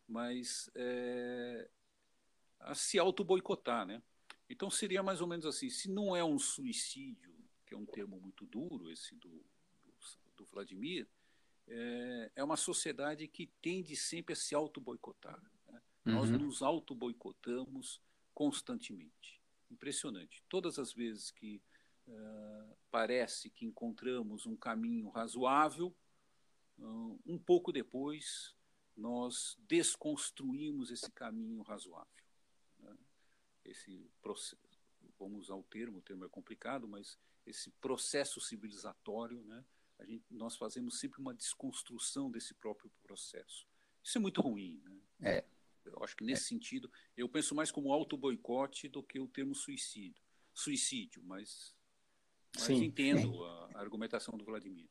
mas 0.08 0.72
é, 0.74 1.70
a 2.60 2.74
se 2.74 2.98
auto-boicotar. 2.98 3.86
Né? 3.86 4.02
Então 4.50 4.72
seria 4.72 5.04
mais 5.04 5.20
ou 5.22 5.28
menos 5.28 5.46
assim, 5.46 5.70
se 5.70 5.90
não 5.92 6.16
é 6.16 6.24
um 6.24 6.40
suicídio, 6.40 7.36
que 7.68 7.74
é 7.74 7.78
um 7.78 7.86
termo 7.86 8.20
muito 8.20 8.46
duro, 8.46 8.90
esse 8.90 9.14
do, 9.16 9.30
do, 9.30 9.94
do 10.38 10.46
Vladimir, 10.46 11.08
é, 11.68 12.32
é 12.38 12.44
uma 12.44 12.58
sociedade 12.58 13.28
que 13.28 13.48
tende 13.62 13.96
sempre 13.96 14.34
a 14.34 14.36
se 14.36 14.54
auto-boicotar. 14.56 15.42
Né? 15.68 15.82
Uhum. 16.06 16.14
Nós 16.14 16.30
nos 16.30 16.62
auto-boicotamos 16.62 18.02
constantemente. 18.34 19.42
Impressionante. 19.70 20.44
Todas 20.50 20.78
as 20.78 20.94
vezes 20.94 21.32
que 21.32 21.62
uh, 22.08 22.78
parece 22.90 23.50
que 23.50 23.66
encontramos 23.66 24.46
um 24.46 24.56
caminho 24.56 25.10
razoável. 25.10 25.96
Uh, 26.78 27.20
um 27.26 27.38
pouco 27.38 27.72
depois, 27.72 28.56
nós 28.96 29.58
desconstruímos 29.68 30.92
esse 30.92 31.12
caminho 31.12 31.62
razoável. 31.62 32.26
Né? 32.80 32.98
Esse 33.64 34.10
processo, 34.22 34.58
vamos 35.20 35.46
usar 35.46 35.56
o 35.56 35.64
termo, 35.64 36.00
o 36.00 36.02
termo 36.02 36.26
é 36.26 36.30
complicado, 36.30 36.88
mas 36.88 37.18
esse 37.46 37.72
processo 37.72 38.40
civilizatório, 38.40 39.44
né? 39.44 39.64
Gente, 40.06 40.26
nós 40.32 40.56
fazemos 40.56 41.00
sempre 41.00 41.20
uma 41.20 41.34
desconstrução 41.34 42.30
desse 42.30 42.54
próprio 42.54 42.92
processo. 43.04 43.68
Isso 44.04 44.18
é 44.18 44.22
muito 44.22 44.42
ruim. 44.42 44.82
Né? 45.20 45.38
É. 45.38 45.46
Eu 45.86 46.04
acho 46.04 46.16
que 46.16 46.24
nesse 46.24 46.44
é. 46.44 46.48
sentido, 46.48 46.92
eu 47.16 47.28
penso 47.28 47.56
mais 47.56 47.72
como 47.72 47.92
auto-boicote 47.92 48.88
do 48.88 49.04
que 49.04 49.20
o 49.20 49.28
termo 49.28 49.56
suicídio. 49.56 50.24
Suicídio, 50.54 51.24
mas, 51.24 51.74
mas 52.54 52.64
sim, 52.64 52.84
entendo 52.84 53.34
sim. 53.34 53.44
A, 53.44 53.78
a, 53.78 53.80
argumentação 53.80 54.38
do 54.38 54.44
Vladimir. 54.44 54.90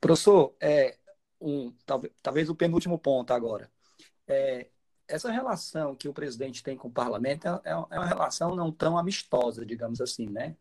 Professor, 0.00 0.54
é, 0.60 0.98
um, 1.40 1.72
talvez, 1.84 2.14
talvez 2.22 2.48
o 2.48 2.54
penúltimo 2.54 2.98
ponto 2.98 3.32
agora. 3.32 3.70
É, 4.26 4.70
essa 5.06 5.30
relação 5.30 5.94
que 5.94 6.08
o 6.08 6.14
presidente 6.14 6.62
tem 6.62 6.76
com 6.76 6.88
o 6.88 6.92
parlamento 6.92 7.46
é, 7.46 7.60
é 7.64 7.74
uma 7.74 8.06
relação 8.06 8.54
não 8.54 8.72
tão 8.72 8.96
amistosa, 8.96 9.64
digamos 9.64 10.00
assim, 10.00 10.28
né? 10.28 10.56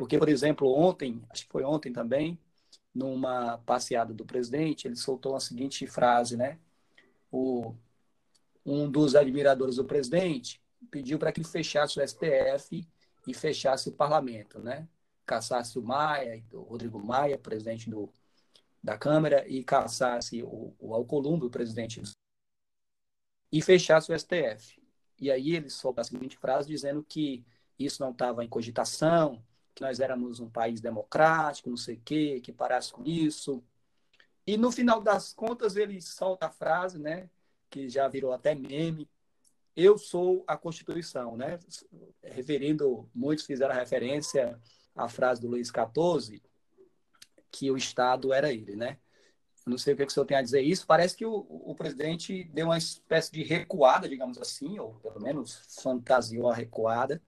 Porque, 0.00 0.16
por 0.16 0.30
exemplo, 0.30 0.66
ontem, 0.66 1.22
acho 1.28 1.44
que 1.44 1.52
foi 1.52 1.62
ontem 1.62 1.92
também, 1.92 2.38
numa 2.94 3.58
passeada 3.58 4.14
do 4.14 4.24
presidente, 4.24 4.88
ele 4.88 4.96
soltou 4.96 5.36
a 5.36 5.40
seguinte 5.40 5.86
frase, 5.86 6.38
né? 6.38 6.58
O, 7.30 7.74
um 8.64 8.90
dos 8.90 9.14
admiradores 9.14 9.76
do 9.76 9.84
presidente 9.84 10.58
pediu 10.90 11.18
para 11.18 11.30
que 11.30 11.40
ele 11.40 11.46
fechasse 11.46 12.00
o 12.00 12.08
STF 12.08 12.88
e 13.26 13.34
fechasse 13.34 13.90
o 13.90 13.92
parlamento, 13.92 14.58
né? 14.58 14.88
Caçasse 15.26 15.78
o 15.78 15.82
Maia, 15.82 16.42
o 16.50 16.62
Rodrigo 16.62 16.98
Maia, 16.98 17.36
presidente 17.36 17.90
do, 17.90 18.10
da 18.82 18.96
Câmara, 18.96 19.46
e 19.46 19.62
caçasse 19.62 20.42
o, 20.42 20.74
o 20.78 20.94
Alcolumbre, 20.94 21.46
o 21.46 21.50
presidente, 21.50 22.00
e 23.52 23.60
fechasse 23.60 24.10
o 24.10 24.18
STF. 24.18 24.80
E 25.18 25.30
aí 25.30 25.56
ele 25.56 25.68
soltou 25.68 26.00
a 26.00 26.04
seguinte 26.04 26.38
frase 26.38 26.66
dizendo 26.68 27.04
que 27.04 27.44
isso 27.78 28.02
não 28.02 28.12
estava 28.12 28.42
em 28.42 28.48
cogitação, 28.48 29.44
que 29.80 29.86
nós 29.86 29.98
éramos 29.98 30.40
um 30.40 30.50
país 30.50 30.78
democrático, 30.78 31.70
não 31.70 31.76
sei 31.76 31.96
o 31.96 32.00
quê, 32.04 32.40
que 32.42 32.52
parasse 32.52 32.92
com 32.92 33.02
isso. 33.02 33.64
E 34.46 34.58
no 34.58 34.70
final 34.70 35.00
das 35.00 35.32
contas 35.32 35.74
ele 35.74 36.00
solta 36.02 36.46
a 36.46 36.50
frase, 36.50 36.98
né, 36.98 37.30
que 37.70 37.88
já 37.88 38.06
virou 38.06 38.32
até 38.32 38.54
meme, 38.54 39.08
eu 39.74 39.96
sou 39.96 40.44
a 40.46 40.56
Constituição, 40.56 41.36
né? 41.36 41.58
Referindo, 42.22 43.08
muitos 43.14 43.46
fizeram 43.46 43.74
referência 43.74 44.60
à 44.94 45.08
frase 45.08 45.40
do 45.40 45.48
Luiz 45.48 45.68
XIV, 45.68 46.42
que 47.50 47.70
o 47.70 47.76
Estado 47.76 48.32
era 48.32 48.52
ele, 48.52 48.76
né? 48.76 48.98
Não 49.66 49.78
sei 49.78 49.94
o 49.94 49.96
que, 49.96 50.04
que 50.04 50.10
o 50.10 50.14
senhor 50.14 50.26
tem 50.26 50.36
a 50.36 50.42
dizer 50.42 50.60
isso. 50.60 50.86
Parece 50.86 51.16
que 51.16 51.24
o, 51.24 51.46
o 51.48 51.74
presidente 51.74 52.44
deu 52.52 52.66
uma 52.66 52.78
espécie 52.78 53.30
de 53.30 53.42
recuada, 53.44 54.08
digamos 54.08 54.36
assim, 54.36 54.78
ou 54.78 54.94
pelo 54.96 55.20
menos 55.20 55.76
fantasiou 55.80 56.50
a 56.50 56.54
recuada, 56.54 57.22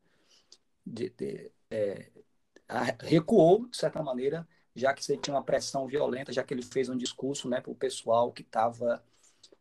de, 0.84 1.08
de, 1.10 1.52
é, 1.70 2.11
recuou, 3.00 3.66
de 3.68 3.76
certa 3.76 4.02
maneira, 4.02 4.46
já 4.74 4.92
que 4.94 5.04
você 5.04 5.16
tinha 5.16 5.34
uma 5.34 5.42
pressão 5.42 5.86
violenta, 5.86 6.32
já 6.32 6.42
que 6.42 6.54
ele 6.54 6.62
fez 6.62 6.88
um 6.88 6.96
discurso 6.96 7.48
né, 7.48 7.60
para 7.60 7.70
o 7.70 7.74
pessoal 7.74 8.32
que 8.32 8.42
estava 8.42 9.02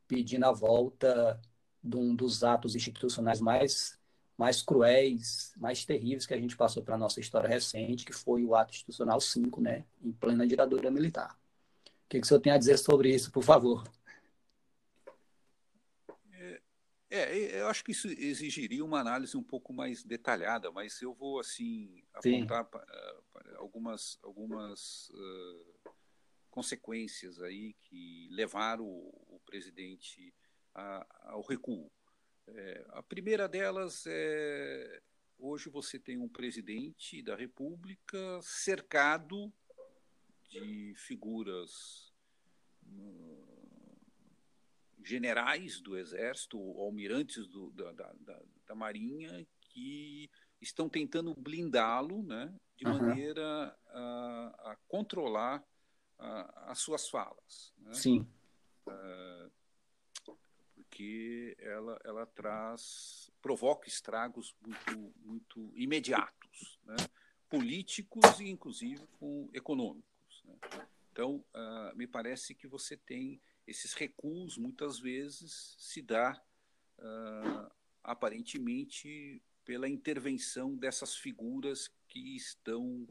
pedindo 0.08 0.46
a 0.46 0.52
volta 0.52 1.40
de 1.84 1.98
um 1.98 2.16
dos 2.16 2.44
atos 2.44 2.76
institucionais 2.76 3.42
mais, 3.42 3.98
mais 4.38 4.62
cruéis, 4.62 5.54
mais 5.58 5.84
terríveis 5.86 6.26
que 6.26 6.34
a 6.34 6.40
gente 6.40 6.56
passou 6.56 6.84
para 6.84 6.96
a 6.96 6.98
nossa 6.98 7.20
história 7.20 7.50
recente, 7.50 8.06
que 8.06 8.14
foi 8.14 8.44
o 8.44 8.56
ato 8.56 8.74
institucional 8.74 9.20
5, 9.20 9.62
né, 9.62 9.86
em 10.02 10.12
plena 10.12 10.48
ditadura 10.48 10.92
militar. 10.92 11.38
O 11.86 12.10
que, 12.10 12.20
que 12.20 12.26
o 12.26 12.28
senhor 12.28 12.42
tem 12.42 12.54
a 12.54 12.58
dizer 12.58 12.78
sobre 12.78 13.14
isso, 13.14 13.32
por 13.32 13.44
favor? 13.44 13.84
É, 17.14 17.60
eu 17.60 17.68
acho 17.68 17.84
que 17.84 17.92
isso 17.92 18.08
exigiria 18.08 18.86
uma 18.86 19.02
análise 19.02 19.36
um 19.36 19.44
pouco 19.44 19.74
mais 19.74 20.02
detalhada, 20.02 20.72
mas 20.72 21.02
eu 21.02 21.14
vou 21.14 21.42
assim 21.42 22.02
apontar 22.14 22.64
uh, 22.64 23.58
algumas 23.58 24.18
algumas 24.24 25.10
uh, 25.10 25.92
consequências 26.50 27.42
aí 27.42 27.74
que 27.82 28.30
levaram 28.32 28.86
o, 28.86 29.10
o 29.28 29.42
presidente 29.46 30.34
a, 30.74 31.06
ao 31.24 31.42
recuo. 31.42 31.92
É, 32.48 32.86
a 32.92 33.04
primeira 33.04 33.46
delas 33.46 34.06
é 34.08 35.02
hoje 35.38 35.70
você 35.70 36.00
tem 36.00 36.18
um 36.18 36.30
presidente 36.30 37.22
da 37.22 37.36
República 37.36 38.40
cercado 38.42 39.52
de 40.50 40.94
figuras 40.96 42.14
generais 45.04 45.80
do 45.82 45.98
Exército, 45.98 46.58
almirantes 46.58 47.48
do, 47.48 47.72
da, 47.72 47.92
da, 47.92 48.42
da, 48.68 48.76
Marinha, 48.76 49.46
que 49.62 50.30
estão 50.62 50.90
tentando 50.90 51.34
blindá-lo 51.36 52.24
né, 52.24 52.54
de 52.78 52.86
uhum. 52.86 52.98
maneira 52.98 53.78
a, 53.88 54.72
a 54.72 54.78
controlar 54.88 55.64
a, 56.18 56.72
as 56.72 56.80
suas 56.80 57.10
falas. 57.10 57.74
Né? 57.80 57.94
Sim. 57.94 58.28
Uh, 58.88 59.52
porque 60.76 61.56
ela, 61.60 62.00
ela 62.04 62.26
traz, 62.26 63.32
provoca 63.42 63.88
estragos 63.88 64.56
muito, 64.62 65.14
muito 65.24 65.72
imediatos, 65.76 66.80
né? 66.86 66.96
políticos 67.50 68.40
e 68.40 68.50
inclusive 68.50 69.06
com 69.20 69.50
econômicos. 69.54 70.44
Né? 70.46 70.56
Então, 71.12 71.44
uh, 71.54 71.96
me 71.96 72.08
parece 72.08 72.56
que 72.56 72.68
você 72.68 72.96
tem 72.96 73.42
esses 73.68 73.94
recuos 73.94 74.58
muitas 74.58 75.00
vezes 75.00 75.76
se 75.78 76.02
dá 76.02 76.42
uh, 77.00 77.72
aparentemente 78.04 79.42
pela 79.64 79.88
intervenção 79.88 80.76
dessas 80.76 81.16
figuras 81.16 81.88
que 82.08 82.36
estão 82.36 83.08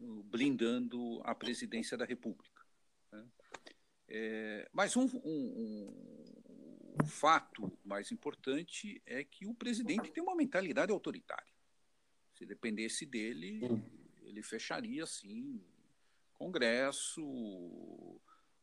uh, 0.00 0.22
blindando 0.24 1.20
a 1.24 1.34
presidência 1.34 1.96
da 1.96 2.04
República. 2.04 2.62
Né? 3.12 3.26
É, 4.08 4.68
mas 4.72 4.96
um, 4.96 5.06
um, 5.24 5.94
um, 7.00 7.06
fato 7.06 7.78
mais 7.84 8.10
importante 8.12 9.00
é 9.06 9.24
que 9.24 9.46
o 9.46 9.54
presidente 9.54 10.10
tem 10.10 10.22
uma 10.22 10.36
mentalidade 10.36 10.92
autoritária. 10.92 11.52
Se 12.34 12.44
dependesse 12.44 13.06
dele, 13.06 13.60
ele 14.22 14.42
fecharia 14.42 15.04
assim 15.04 15.62
Congresso, 16.42 17.22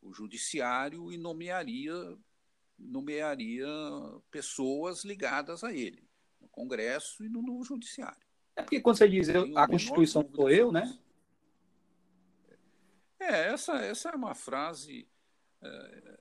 o 0.02 0.14
judiciário 0.14 1.12
e 1.12 1.18
nomearia 1.18 2.18
nomearia 2.78 3.68
pessoas 4.32 5.04
ligadas 5.04 5.64
a 5.66 5.74
ele, 5.74 6.08
no 6.40 6.48
Congresso 6.48 7.26
e 7.26 7.30
no, 7.30 7.42
no 7.42 7.62
judiciário. 7.64 8.26
É 8.56 8.62
porque 8.62 8.80
quando 8.80 8.98
você 8.98 9.10
diz 9.10 9.28
eu, 9.28 9.58
a 9.58 9.68
Constituição 9.68 10.28
sou 10.34 10.50
eu, 10.50 10.72
né? 10.72 10.98
É, 13.20 13.50
essa, 13.50 13.74
essa 13.78 14.10
é 14.10 14.16
uma 14.16 14.34
frase 14.34 15.08
é, 15.62 16.18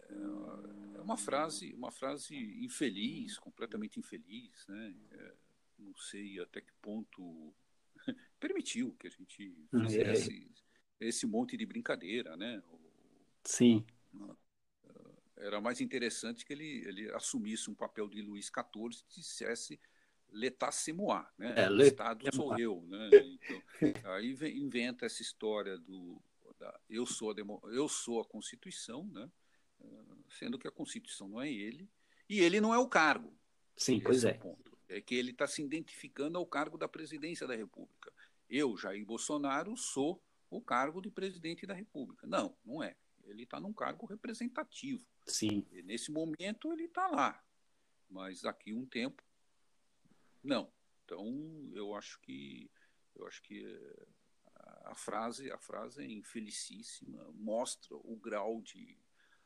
é 0.97 1.01
uma 1.01 1.17
frase 1.17 1.73
uma 1.75 1.93
frase 1.93 2.35
infeliz, 2.64 3.38
completamente 3.38 4.01
infeliz, 4.01 4.67
né? 4.69 4.95
É, 5.12 5.35
não 5.79 5.97
sei 5.97 6.41
até 6.41 6.61
que 6.61 6.73
ponto 6.83 7.55
permitiu 8.41 8.97
que 8.99 9.07
a 9.07 9.11
gente 9.11 9.55
é. 9.73 9.79
fizesse 9.79 10.51
é. 11.01 11.07
esse 11.09 11.27
monte 11.27 11.57
de 11.57 11.64
brincadeira, 11.64 12.37
né? 12.37 12.62
Sim. 13.44 13.85
Era 15.37 15.61
mais 15.61 15.81
interessante 15.81 16.44
que 16.44 16.53
ele, 16.53 16.85
ele 16.87 17.11
assumisse 17.12 17.70
um 17.70 17.74
papel 17.74 18.09
de 18.09 18.20
Luís 18.20 18.46
XIV 18.46 19.03
e 19.03 19.20
dissesse 19.20 19.81
moi, 20.92 21.24
né? 21.38 21.55
É, 21.57 21.70
o 21.70 21.81
Estado 21.81 22.24
sou 22.35 22.59
eu, 22.59 22.83
né? 22.88 23.09
Então, 23.81 24.12
aí 24.14 24.37
inventa 24.57 25.07
essa 25.07 25.22
história 25.22 25.79
do 25.79 26.20
da, 26.59 26.79
eu 26.90 27.07
sou 27.07 27.31
a 27.31 27.35
demo, 27.35 27.61
eu 27.66 27.88
sou 27.88 28.20
a 28.20 28.24
Constituição, 28.24 29.07
né? 29.07 29.31
Sendo 30.29 30.59
que 30.59 30.66
a 30.66 30.72
Constituição 30.72 31.29
não 31.29 31.40
é 31.40 31.51
ele 31.51 31.88
e 32.29 32.40
ele 32.40 32.61
não 32.61 32.74
é 32.74 32.79
o 32.79 32.88
cargo. 32.88 33.33
Sim, 33.77 34.01
pois 34.01 34.24
é. 34.24 34.31
é. 34.31 34.35
ponto. 34.35 34.77
É 34.88 35.01
que 35.01 35.14
ele 35.14 35.31
está 35.31 35.46
se 35.46 35.62
identificando 35.62 36.37
ao 36.37 36.46
cargo 36.46 36.77
da 36.77 36.88
presidência 36.88 37.46
da 37.46 37.55
República. 37.55 38.12
Eu, 38.48 38.77
Jair 38.77 39.05
Bolsonaro, 39.05 39.77
sou 39.77 40.20
o 40.51 40.61
cargo 40.61 41.01
de 41.01 41.11
presidente 41.11 41.66
da 41.66 41.74
República. 41.74 42.27
Não, 42.27 42.57
não 42.64 42.83
é 42.83 42.96
ele 43.31 43.45
está 43.45 43.61
num 43.61 43.73
cargo 43.73 44.07
representativo. 44.07 45.07
Sim. 45.27 45.67
E 45.71 45.83
nesse 45.83 46.11
momento 46.11 46.73
ele 46.73 46.85
está 46.85 47.07
lá, 47.07 47.43
mas 48.09 48.43
daqui 48.43 48.73
um 48.73 48.87
tempo 48.87 49.23
não. 50.43 50.73
Então 51.05 51.71
eu 51.75 51.95
acho 51.95 52.21
que 52.21 52.71
eu 53.14 53.27
acho 53.27 53.43
que 53.43 53.64
a 54.85 54.95
frase 54.95 55.51
a 55.51 55.59
frase 55.59 56.03
é 56.03 56.07
infelicíssima, 56.07 57.31
mostra 57.33 57.97
o 57.97 58.17
grau 58.17 58.61
de 58.62 58.99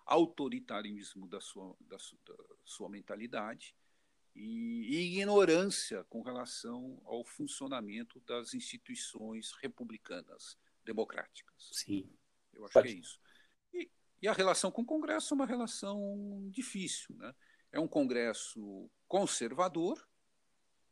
autoritarismo 0.05 1.29
da 1.29 1.41
sua 1.41 1.77
da, 1.81 1.97
da 1.97 2.45
sua 2.65 2.89
mentalidade 2.89 3.75
e, 4.35 5.13
ignorância 5.13 6.05
com 6.05 6.23
relação 6.23 7.01
ao 7.05 7.25
funcionamento 7.25 8.21
das 8.21 8.55
instituições 8.55 9.53
republicanas 9.61 10.59
democráticas. 10.85 11.71
Sim. 11.73 12.11
Eu 12.53 12.65
acho 12.65 12.73
Pode. 12.73 12.89
que 12.89 12.95
é 12.95 12.99
isso. 12.99 13.21
E, 13.73 13.91
e, 14.23 14.29
a 14.29 14.33
relação 14.33 14.71
com 14.71 14.83
o 14.83 14.87
Congresso 14.87 15.33
é 15.33 15.37
uma 15.37 15.47
relação 15.47 16.49
difícil. 16.51 17.15
Né? 17.17 17.35
É 17.73 17.81
um 17.81 17.89
Congresso 17.89 18.91
conservador, 19.09 20.07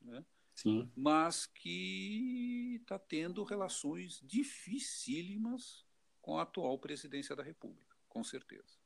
né? 0.01 0.25
Sim. 0.55 0.91
mas 0.95 1.47
que 1.47 2.79
está 2.83 2.99
tendo 2.99 3.43
relações 3.45 4.21
dificílimas 4.23 5.87
com 6.21 6.39
a 6.39 6.43
atual 6.43 6.79
presidência 6.79 7.35
da 7.35 7.43
República, 7.43 7.97
com 8.09 8.23
certeza. 8.23 8.79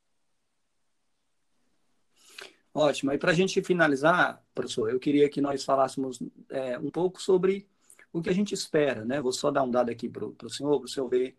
Ótimo. 2.72 3.12
E 3.12 3.18
para 3.18 3.30
a 3.30 3.34
gente 3.34 3.62
finalizar, 3.62 4.44
professor, 4.54 4.90
eu 4.90 4.98
queria 4.98 5.28
que 5.28 5.40
nós 5.40 5.64
falássemos 5.64 6.20
é, 6.48 6.78
um 6.78 6.90
pouco 6.90 7.22
sobre 7.22 7.68
o 8.12 8.20
que 8.20 8.30
a 8.30 8.32
gente 8.32 8.52
espera, 8.52 9.04
né? 9.04 9.20
Vou 9.20 9.32
só 9.32 9.50
dar 9.50 9.62
um 9.62 9.70
dado 9.70 9.90
aqui 9.90 10.08
para 10.08 10.24
o 10.24 10.50
senhor, 10.50 10.78
para 10.78 10.86
o 10.86 10.88
senhor 10.88 11.08
ver 11.08 11.36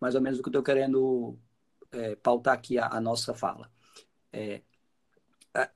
mais 0.00 0.14
ou 0.14 0.20
menos 0.20 0.38
o 0.38 0.42
que 0.42 0.48
eu 0.48 0.50
estou 0.50 0.62
querendo 0.62 1.38
é, 1.92 2.16
pautar 2.16 2.54
aqui 2.54 2.78
a, 2.78 2.88
a 2.88 3.00
nossa 3.00 3.34
fala. 3.34 3.70
É, 4.32 4.62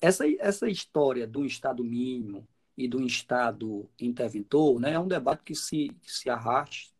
essa, 0.00 0.24
essa 0.38 0.68
história 0.68 1.26
do 1.26 1.44
Estado 1.44 1.82
mínimo 1.82 2.46
e 2.76 2.88
do 2.88 3.04
Estado 3.04 3.88
interventor 3.98 4.80
né, 4.80 4.92
é 4.92 4.98
um 4.98 5.08
debate 5.08 5.42
que 5.44 5.54
se, 5.54 5.88
que 6.02 6.12
se 6.12 6.28
arrasta, 6.28 6.94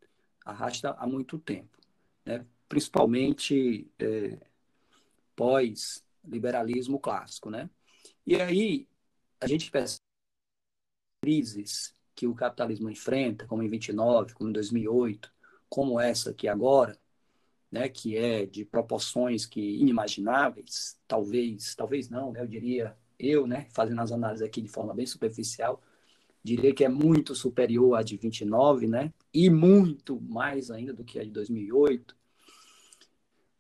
arrasta 0.45 0.91
há 0.99 1.07
muito 1.07 1.39
tempo, 1.39 1.79
né? 2.25 2.47
principalmente 2.69 3.91
é, 3.99 4.39
pós-liberalismo 5.35 6.99
clássico. 6.99 7.51
Né? 7.51 7.69
E 8.27 8.37
aí, 8.37 8.89
a 9.41 9.47
gente 9.47 9.71
percebe 9.71 10.01
crises 11.23 11.95
que 12.15 12.27
o 12.27 12.35
capitalismo 12.35 12.91
enfrenta, 12.91 13.47
como 13.47 13.63
em 13.63 13.69
29, 13.69 14.35
como 14.35 14.51
em 14.51 14.53
2008, 14.53 15.33
como 15.69 15.99
essa 15.99 16.31
aqui 16.31 16.49
agora, 16.49 16.99
né, 17.71 17.89
que 17.89 18.17
é 18.17 18.47
de 18.47 18.65
proporções 18.65 19.47
que 19.47 19.61
inimagináveis, 19.61 20.99
talvez, 21.07 21.75
talvez 21.75 22.09
não, 22.09 22.33
né, 22.33 22.41
eu 22.41 22.47
diria, 22.47 22.97
eu, 23.19 23.47
né, 23.47 23.67
fazendo 23.71 24.01
as 24.01 24.11
análises 24.11 24.47
aqui 24.47 24.61
de 24.61 24.69
forma 24.69 24.95
bem 24.95 25.07
superficial, 25.07 25.81
diria 26.43 26.75
que 26.75 26.85
é 26.85 26.89
muito 26.89 27.35
superior 27.35 27.95
à 27.95 28.03
de 28.03 28.17
29, 28.17 28.87
né, 28.87 29.13
e 29.33 29.49
muito 29.49 30.21
mais 30.21 30.71
ainda 30.71 30.93
do 30.93 31.05
que 31.05 31.19
a 31.19 31.25
de 31.25 31.31
2008. 31.31 32.17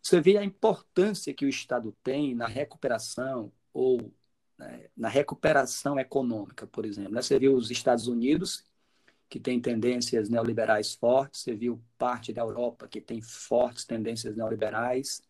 Você 0.03 0.20
vê 0.20 0.38
a 0.38 0.44
importância 0.44 1.33
que 1.35 1.44
o 1.44 1.49
Estado 1.49 1.94
tem 2.03 2.35
na 2.35 2.46
recuperação 2.46 3.53
ou 3.73 4.12
né, 4.59 4.88
na 4.96 5.09
recuperação 5.09 5.99
econômica, 5.99 6.66
por 6.66 6.85
exemplo. 6.85 7.12
Né? 7.12 7.23
Você 7.23 7.38
viu 7.38 7.55
os 7.55 7.70
Estados 7.70 8.09
Unidos, 8.09 8.64
que 9.31 9.38
tem 9.38 9.61
tendências 9.61 10.29
neoliberais 10.29 10.95
fortes, 10.97 11.43
você 11.43 11.55
viu 11.55 11.81
parte 11.97 12.33
da 12.33 12.43
Europa, 12.43 12.88
que 12.88 13.01
tem 13.01 13.23
fortes 13.23 13.85
tendências 13.85 14.37
neoliberais, 14.37 15.23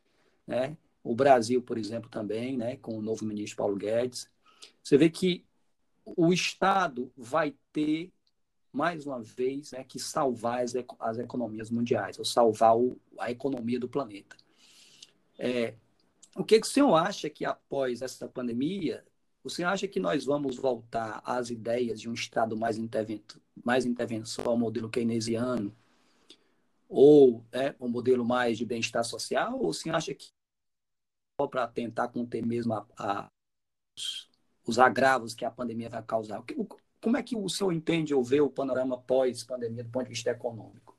né? 0.46 0.74
o 1.04 1.14
Brasil, 1.14 1.60
por 1.60 1.76
exemplo, 1.76 2.08
também, 2.08 2.56
né? 2.56 2.78
com 2.78 2.96
o 2.96 3.02
novo 3.02 3.26
ministro 3.26 3.58
Paulo 3.58 3.76
Guedes. 3.76 4.26
Você 4.82 4.96
vê 4.96 5.10
que 5.10 5.44
o 6.04 6.32
Estado 6.32 7.12
vai 7.14 7.54
ter, 7.72 8.10
mais 8.72 9.06
uma 9.06 9.22
vez, 9.22 9.72
né, 9.72 9.84
que 9.84 9.98
salvar 9.98 10.62
as, 10.62 10.74
as 10.98 11.18
economias 11.18 11.70
mundiais, 11.70 12.18
ou 12.18 12.24
salvar 12.24 12.76
o, 12.76 12.98
a 13.18 13.30
economia 13.30 13.78
do 13.78 13.88
planeta. 13.88 14.34
É, 15.38 15.74
o 16.34 16.42
que, 16.42 16.58
que 16.58 16.66
o 16.66 16.70
senhor 16.70 16.94
acha 16.94 17.28
que 17.28 17.44
após 17.44 18.00
essa 18.00 18.26
pandemia 18.28 19.04
senhor 19.48 19.68
acha 19.68 19.88
que 19.88 19.98
nós 19.98 20.24
vamos 20.26 20.56
voltar 20.56 21.22
às 21.24 21.48
ideias 21.48 22.00
de 22.00 22.10
um 22.10 22.12
Estado 22.12 22.56
mais, 22.56 22.76
interven 22.76 23.24
mais 23.64 23.86
intervenção 23.86 24.44
ao 24.46 24.56
modelo 24.56 24.90
keynesiano? 24.90 25.74
Ou 26.88 27.44
é, 27.52 27.74
um 27.80 27.88
modelo 27.88 28.24
mais 28.24 28.58
de 28.58 28.66
bem-estar 28.66 29.04
social? 29.04 29.58
Ou 29.58 29.72
senhor 29.72 29.96
acha 29.96 30.12
que 30.12 30.28
só 31.40 31.46
para 31.46 31.66
tentar 31.68 32.08
conter 32.08 32.44
mesmo 32.44 32.74
a, 32.74 32.86
a, 32.98 33.28
os, 33.96 34.28
os, 34.66 34.78
agravos 34.78 35.32
que 35.32 35.44
a 35.44 35.50
pandemia 35.50 35.88
vai 35.88 36.02
causar? 36.02 36.40
O, 36.56 36.66
como 37.00 37.16
é 37.16 37.22
que 37.22 37.34
o 37.34 37.48
senhor 37.48 37.72
entende 37.72 38.14
ou 38.14 38.22
vê 38.22 38.42
o 38.42 38.50
panorama 38.50 38.98
pós-pandemia 38.98 39.84
do 39.84 39.90
ponto 39.90 40.04
de 40.04 40.10
vista 40.10 40.30
econômico? 40.30 40.98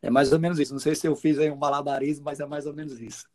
É 0.00 0.10
mais 0.10 0.32
ou 0.32 0.38
menos 0.38 0.60
isso. 0.60 0.72
Não 0.72 0.80
sei 0.80 0.94
se 0.94 1.08
eu 1.08 1.16
fiz 1.16 1.38
aí 1.38 1.50
um 1.50 1.56
malabarismo, 1.56 2.24
mas 2.24 2.38
é 2.38 2.46
mais 2.46 2.66
ou 2.66 2.72
menos 2.72 3.00
isso. 3.00 3.26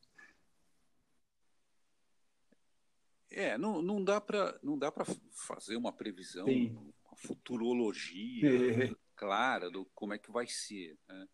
É, 3.34 3.58
não, 3.58 3.82
não 3.82 4.04
dá 4.04 4.22
para 4.22 4.60
não 4.62 4.78
dá 4.78 4.92
para 4.92 5.06
fazer 5.32 5.76
uma 5.76 5.92
previsão, 5.92 6.46
Sim. 6.46 6.70
uma 7.04 7.16
futurologia 7.16 8.86
é. 8.86 8.96
clara 9.16 9.72
do 9.72 9.86
como 9.94 10.14
é 10.14 10.20
que 10.20 10.32
vai 10.32 10.46
ser. 10.46 10.98
Né? 11.08 11.28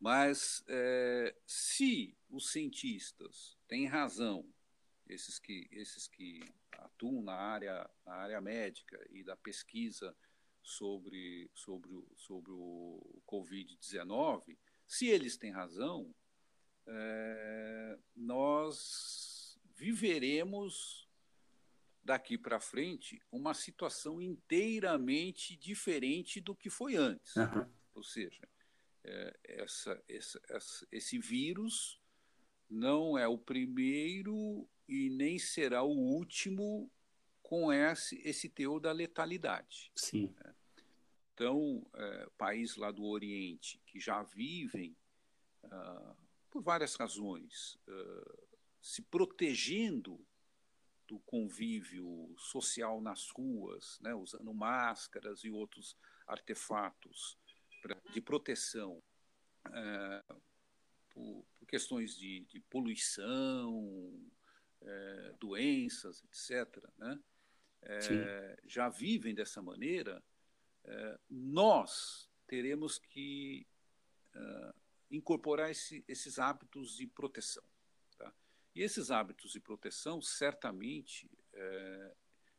Mas 0.00 0.64
é, 0.68 1.34
se 1.46 2.16
os 2.28 2.50
cientistas 2.50 3.56
têm 3.68 3.86
razão, 3.86 4.44
esses 5.08 5.38
que 5.38 5.68
esses 5.70 6.08
que 6.08 6.40
atuam 6.72 7.22
na 7.22 7.34
área 7.34 7.88
na 8.04 8.14
área 8.14 8.40
médica 8.40 8.98
e 9.10 9.22
da 9.22 9.36
pesquisa 9.36 10.14
sobre 10.62 11.48
sobre 11.54 11.92
o, 11.92 12.08
sobre 12.16 12.50
o 12.50 13.22
COVID-19, 13.24 14.58
se 14.84 15.06
eles 15.06 15.36
têm 15.36 15.52
razão, 15.52 16.12
é, 16.88 17.98
nós 18.16 19.56
viveremos 19.76 21.05
daqui 22.06 22.38
para 22.38 22.60
frente 22.60 23.20
uma 23.30 23.52
situação 23.52 24.22
inteiramente 24.22 25.56
diferente 25.56 26.40
do 26.40 26.54
que 26.54 26.70
foi 26.70 26.94
antes. 26.94 27.34
Uhum. 27.34 27.68
Ou 27.94 28.02
seja, 28.04 28.48
é, 29.02 29.36
essa, 29.44 30.02
essa, 30.08 30.40
essa, 30.48 30.86
esse 30.92 31.18
vírus 31.18 32.00
não 32.70 33.18
é 33.18 33.26
o 33.26 33.36
primeiro 33.36 34.68
e 34.88 35.10
nem 35.10 35.38
será 35.38 35.82
o 35.82 35.90
último 35.90 36.90
com 37.42 37.72
esse, 37.72 38.20
esse 38.24 38.48
teor 38.48 38.80
da 38.80 38.92
letalidade. 38.92 39.90
Sim. 39.96 40.32
Né? 40.38 40.54
Então, 41.34 41.84
é, 41.94 42.28
países 42.38 42.76
lá 42.76 42.90
do 42.90 43.04
Oriente 43.04 43.82
que 43.84 43.98
já 44.00 44.22
vivem, 44.22 44.96
uh, 45.64 46.16
por 46.50 46.62
várias 46.62 46.94
razões, 46.94 47.78
uh, 47.86 48.46
se 48.80 49.02
protegendo 49.02 50.24
do 51.06 51.18
convívio 51.20 52.34
social 52.36 53.00
nas 53.00 53.30
ruas, 53.30 53.98
né, 54.00 54.14
usando 54.14 54.52
máscaras 54.52 55.44
e 55.44 55.50
outros 55.50 55.96
artefatos 56.26 57.38
de 58.12 58.20
proteção 58.20 59.02
é, 59.72 60.24
por, 61.10 61.46
por, 61.58 61.66
questões 61.66 62.16
de, 62.16 62.40
de 62.46 62.60
poluição, 62.60 64.12
é, 64.82 65.34
doenças, 65.38 66.22
etc., 66.24 66.82
né, 66.98 67.18
é, 67.82 68.60
já 68.66 68.88
vivem 68.88 69.34
dessa 69.34 69.62
maneira, 69.62 70.22
nós 71.28 72.30
teremos 72.46 72.96
que 72.96 73.66
incorporar 75.10 75.70
esse, 75.70 76.04
esses 76.06 76.38
hábitos 76.38 76.96
de 76.96 77.08
proteção. 77.08 77.64
E 78.76 78.82
esses 78.82 79.10
hábitos 79.10 79.52
de 79.52 79.58
proteção 79.58 80.20
certamente 80.20 81.30
é, 81.54 82.14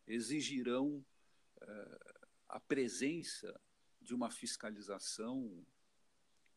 exigirão 0.07 1.05
é, 1.61 1.99
a 2.49 2.59
presença 2.59 3.61
de 4.01 4.15
uma 4.15 4.31
fiscalização 4.31 5.63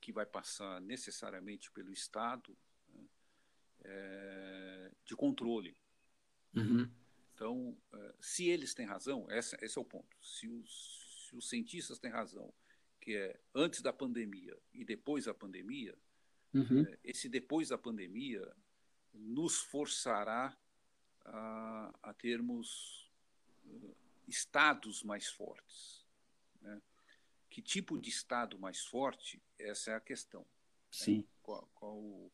que 0.01 0.13
vai 0.13 0.25
passar 0.25 0.81
necessariamente 0.81 1.71
pelo 1.73 1.93
Estado 1.93 2.57
né, 2.89 3.07
é, 3.85 4.93
de 5.05 5.15
controle. 5.15 5.77
Uhum. 6.57 6.91
Então, 7.35 7.77
se 8.19 8.49
eles 8.49 8.73
têm 8.73 8.87
razão, 8.87 9.31
esse, 9.31 9.55
esse 9.61 9.79
é 9.79 9.81
o 9.81 9.85
ponto. 9.85 10.17
Se 10.23 10.49
os, 10.49 11.27
se 11.29 11.37
os 11.37 11.51
cientistas 11.51 11.99
têm 11.99 12.11
razão, 12.11 12.51
que 12.99 13.15
é 13.15 13.39
antes 13.55 13.83
da 13.83 13.93
pandemia 13.93 14.57
e 14.73 14.87
depois 14.87 15.27
da 15.27 15.35
pandemia, 15.35 15.95
uhum. 16.55 16.87
Esse 17.05 17.29
depois 17.29 17.69
da 17.69 17.77
pandemia 17.77 18.51
nos 19.13 19.59
forçará 19.59 20.57
a, 21.25 21.95
a 22.03 22.15
termos 22.15 23.11
uh, 23.65 23.97
estados 24.29 25.03
mais 25.03 25.29
fortes. 25.29 26.07
Né? 26.61 26.81
Que 27.49 27.61
tipo 27.61 27.99
de 27.99 28.11
estado 28.11 28.59
mais 28.59 28.85
forte? 28.85 29.43
Essa 29.59 29.93
é 29.93 29.95
a 29.95 30.01
questão. 30.01 30.41
Né? 30.41 30.47
Sim. 30.91 31.17
Né? 31.19 31.25
Qual, 31.43 31.69
qual, 31.75 32.33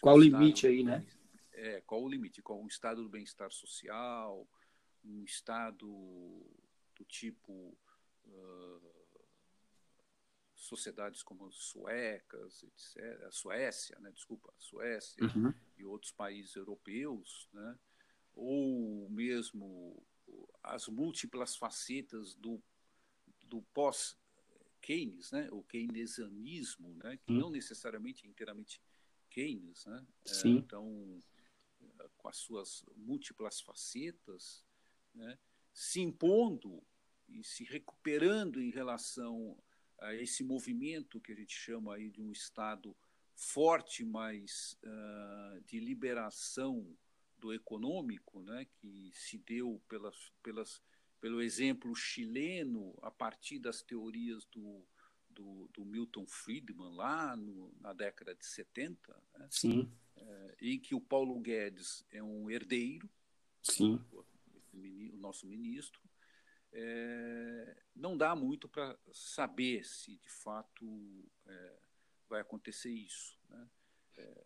qual 0.00 0.16
o 0.16 0.20
limite 0.20 0.66
aí, 0.66 0.82
né? 0.82 1.06
É, 1.52 1.80
qual 1.82 2.02
o 2.02 2.08
limite? 2.08 2.42
Qual 2.42 2.60
um 2.60 2.66
estado 2.68 3.02
do 3.02 3.08
bem-estar 3.08 3.50
social, 3.50 4.48
um 5.04 5.24
estado 5.24 5.86
do 6.94 7.04
tipo 7.04 7.76
uh, 8.26 8.97
sociedades 10.68 11.22
como 11.22 11.50
suecas, 11.50 12.62
etc., 12.62 13.24
a 13.24 13.30
Suécia, 13.30 13.98
né, 14.00 14.10
desculpa, 14.12 14.52
a 14.56 14.60
Suécia 14.60 15.24
uhum. 15.24 15.52
e 15.76 15.84
outros 15.84 16.12
países 16.12 16.54
europeus, 16.54 17.48
né, 17.52 17.78
ou 18.34 19.08
mesmo 19.10 20.00
as 20.62 20.86
múltiplas 20.88 21.56
facetas 21.56 22.34
do, 22.34 22.62
do 23.46 23.62
pós-Keynes, 23.74 25.32
né? 25.32 25.48
o 25.50 25.62
keynesianismo, 25.62 26.94
né? 27.02 27.16
que 27.16 27.32
hum. 27.32 27.38
não 27.38 27.50
necessariamente 27.50 28.26
é 28.26 28.28
inteiramente 28.28 28.80
Keynes, 29.30 29.84
né? 29.86 30.06
Sim. 30.24 30.56
É, 30.56 30.58
então, 30.58 31.22
com 32.16 32.28
as 32.28 32.36
suas 32.36 32.84
múltiplas 32.96 33.60
facetas, 33.60 34.64
né? 35.14 35.38
se 35.72 36.00
impondo 36.00 36.82
e 37.28 37.44
se 37.44 37.64
recuperando 37.64 38.60
em 38.60 38.70
relação 38.70 39.56
a 40.00 40.14
esse 40.14 40.44
movimento 40.44 41.20
que 41.20 41.32
a 41.32 41.34
gente 41.34 41.54
chama 41.54 41.94
aí 41.94 42.10
de 42.10 42.20
um 42.20 42.30
Estado 42.30 42.96
forte, 43.34 44.04
mas 44.04 44.76
uh, 44.82 45.60
de 45.62 45.78
liberação 45.78 46.96
do 47.38 47.52
econômico, 47.52 48.40
né, 48.42 48.66
que 48.80 49.10
se 49.14 49.38
deu 49.38 49.80
pelas, 49.88 50.32
pelas, 50.42 50.82
pelo 51.20 51.40
exemplo 51.40 51.94
chileno 51.94 52.98
a 53.00 53.10
partir 53.10 53.60
das 53.60 53.80
teorias 53.80 54.44
do, 54.46 54.84
do, 55.30 55.70
do 55.72 55.84
Milton 55.84 56.26
Friedman 56.26 56.94
lá 56.96 57.36
no, 57.36 57.72
na 57.80 57.92
década 57.92 58.34
de 58.34 58.44
70, 58.44 59.22
né, 59.38 59.48
Sim. 59.50 59.90
É, 60.16 60.56
em 60.60 60.80
que 60.80 60.96
o 60.96 61.00
Paulo 61.00 61.38
Guedes 61.38 62.04
é 62.10 62.20
um 62.20 62.50
herdeiro, 62.50 63.08
Sim. 63.62 64.00
O, 64.12 64.24
o 64.72 65.16
nosso 65.18 65.46
ministro, 65.46 66.00
é, 66.72 67.76
não 67.94 68.16
dá 68.16 68.34
muito 68.34 68.68
para 68.68 68.98
saber 69.12 69.84
se 69.84 70.16
de 70.18 70.28
fato 70.28 71.24
é, 71.46 71.78
vai 72.28 72.40
acontecer 72.40 72.90
isso. 72.90 73.38
Né? 73.48 73.68
É, 74.16 74.44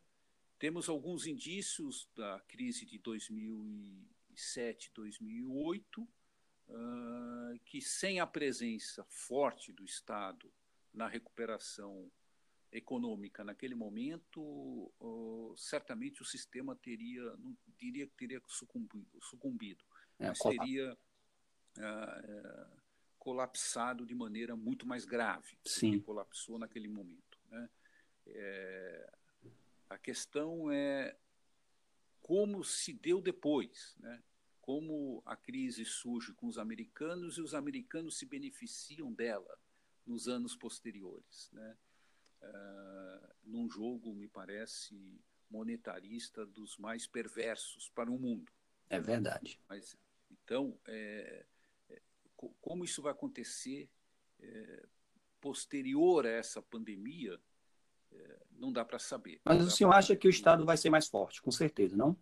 temos 0.58 0.88
alguns 0.88 1.26
indícios 1.26 2.08
da 2.14 2.40
crise 2.46 2.86
de 2.86 2.98
2007, 2.98 4.92
2008, 4.94 6.02
uh, 6.02 6.08
que 7.64 7.82
sem 7.82 8.20
a 8.20 8.26
presença 8.28 9.04
forte 9.08 9.72
do 9.72 9.84
Estado 9.84 10.52
na 10.94 11.08
recuperação 11.08 12.08
econômica 12.70 13.42
naquele 13.42 13.74
momento, 13.74 14.40
uh, 15.00 15.52
certamente 15.56 16.22
o 16.22 16.24
sistema 16.24 16.76
teria, 16.76 17.22
não 17.38 17.56
diria 17.76 18.06
que 18.06 18.14
teria 18.14 18.40
sucumbido, 18.46 19.20
sucumbido 19.20 19.84
é, 20.18 20.28
mas 20.28 20.38
teria 20.38 20.96
uh, 21.78 22.82
colapsado 23.18 24.04
de 24.04 24.14
maneira 24.14 24.56
muito 24.56 24.86
mais 24.86 25.04
grave 25.04 25.56
Sim. 25.64 26.00
colapsou 26.00 26.58
naquele 26.58 26.88
momento. 26.88 27.38
Né? 27.48 27.70
É, 28.26 29.12
a 29.88 29.96
questão 29.96 30.72
é 30.72 31.16
como 32.20 32.64
se 32.64 32.92
deu 32.92 33.20
depois, 33.20 33.94
né? 34.00 34.22
como 34.60 35.22
a 35.24 35.36
crise 35.36 35.84
surge 35.84 36.32
com 36.34 36.46
os 36.46 36.58
americanos 36.58 37.38
e 37.38 37.42
os 37.42 37.54
americanos 37.54 38.18
se 38.18 38.26
beneficiam 38.26 39.12
dela 39.12 39.58
nos 40.06 40.26
anos 40.28 40.56
posteriores. 40.56 41.48
Né? 41.52 41.76
Uh, 42.42 43.34
num 43.44 43.70
jogo, 43.70 44.14
me 44.14 44.26
parece, 44.26 45.20
monetarista 45.48 46.44
dos 46.44 46.76
mais 46.76 47.06
perversos 47.06 47.88
para 47.90 48.10
o 48.10 48.18
mundo. 48.18 48.50
É 48.88 48.98
verdade. 48.98 49.60
Mas, 49.68 49.96
então, 50.30 50.76
é, 50.86 51.46
como 52.60 52.84
isso 52.84 53.02
vai 53.02 53.12
acontecer 53.12 53.90
é, 54.40 54.86
posterior 55.40 56.26
a 56.26 56.30
essa 56.30 56.62
pandemia, 56.62 57.40
não 58.50 58.72
dá 58.72 58.84
para 58.84 58.98
saber. 58.98 59.40
Mas 59.44 59.66
o 59.66 59.70
senhor 59.70 59.90
acha 59.92 60.14
que 60.14 60.28
o 60.28 60.30
Estado 60.30 60.64
vai 60.64 60.76
ser 60.76 60.90
mais 60.90 61.08
forte, 61.08 61.42
com 61.42 61.50
certeza, 61.50 61.96
não? 61.96 62.16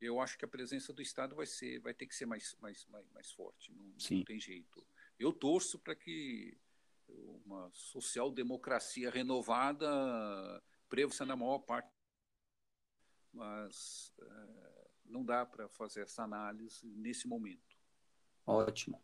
Eu 0.00 0.20
acho 0.20 0.38
que 0.38 0.44
a 0.44 0.48
presença 0.48 0.92
do 0.92 1.02
Estado 1.02 1.34
vai 1.34 1.46
ser, 1.46 1.80
vai 1.80 1.94
ter 1.94 2.06
que 2.06 2.14
ser 2.14 2.26
mais, 2.26 2.54
mais, 2.60 2.86
mais, 2.86 3.10
mais 3.10 3.32
forte. 3.32 3.72
Não, 3.72 3.84
não 3.84 4.24
tem 4.24 4.38
jeito. 4.38 4.86
Eu 5.18 5.32
torço 5.32 5.78
para 5.78 5.94
que 5.94 6.56
uma 7.08 7.70
social-democracia 7.72 9.10
renovada 9.10 9.88
prevaleça 10.88 11.24
na 11.24 11.36
maior 11.36 11.60
parte, 11.60 11.90
mas 13.32 14.12
é, 14.20 14.88
não 15.06 15.24
dá 15.24 15.44
para 15.46 15.68
fazer 15.68 16.02
essa 16.02 16.22
análise 16.22 16.86
nesse 16.86 17.26
momento. 17.26 17.76
Ótimo. 18.46 19.02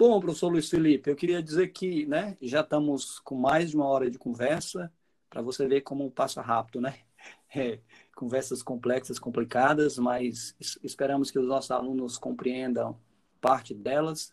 Bom, 0.00 0.18
professor 0.18 0.48
Luiz 0.48 0.70
Felipe, 0.70 1.10
eu 1.10 1.14
queria 1.14 1.42
dizer 1.42 1.68
que 1.74 2.06
né, 2.06 2.34
já 2.40 2.62
estamos 2.62 3.18
com 3.18 3.34
mais 3.34 3.68
de 3.68 3.76
uma 3.76 3.84
hora 3.84 4.10
de 4.10 4.16
conversa, 4.16 4.90
para 5.28 5.42
você 5.42 5.68
ver 5.68 5.82
como 5.82 6.10
passa 6.10 6.40
rápido, 6.40 6.80
né? 6.80 6.98
É, 7.54 7.80
conversas 8.14 8.62
complexas, 8.62 9.18
complicadas, 9.18 9.98
mas 9.98 10.56
esperamos 10.82 11.30
que 11.30 11.38
os 11.38 11.46
nossos 11.46 11.70
alunos 11.70 12.16
compreendam 12.16 12.98
parte 13.42 13.74
delas. 13.74 14.32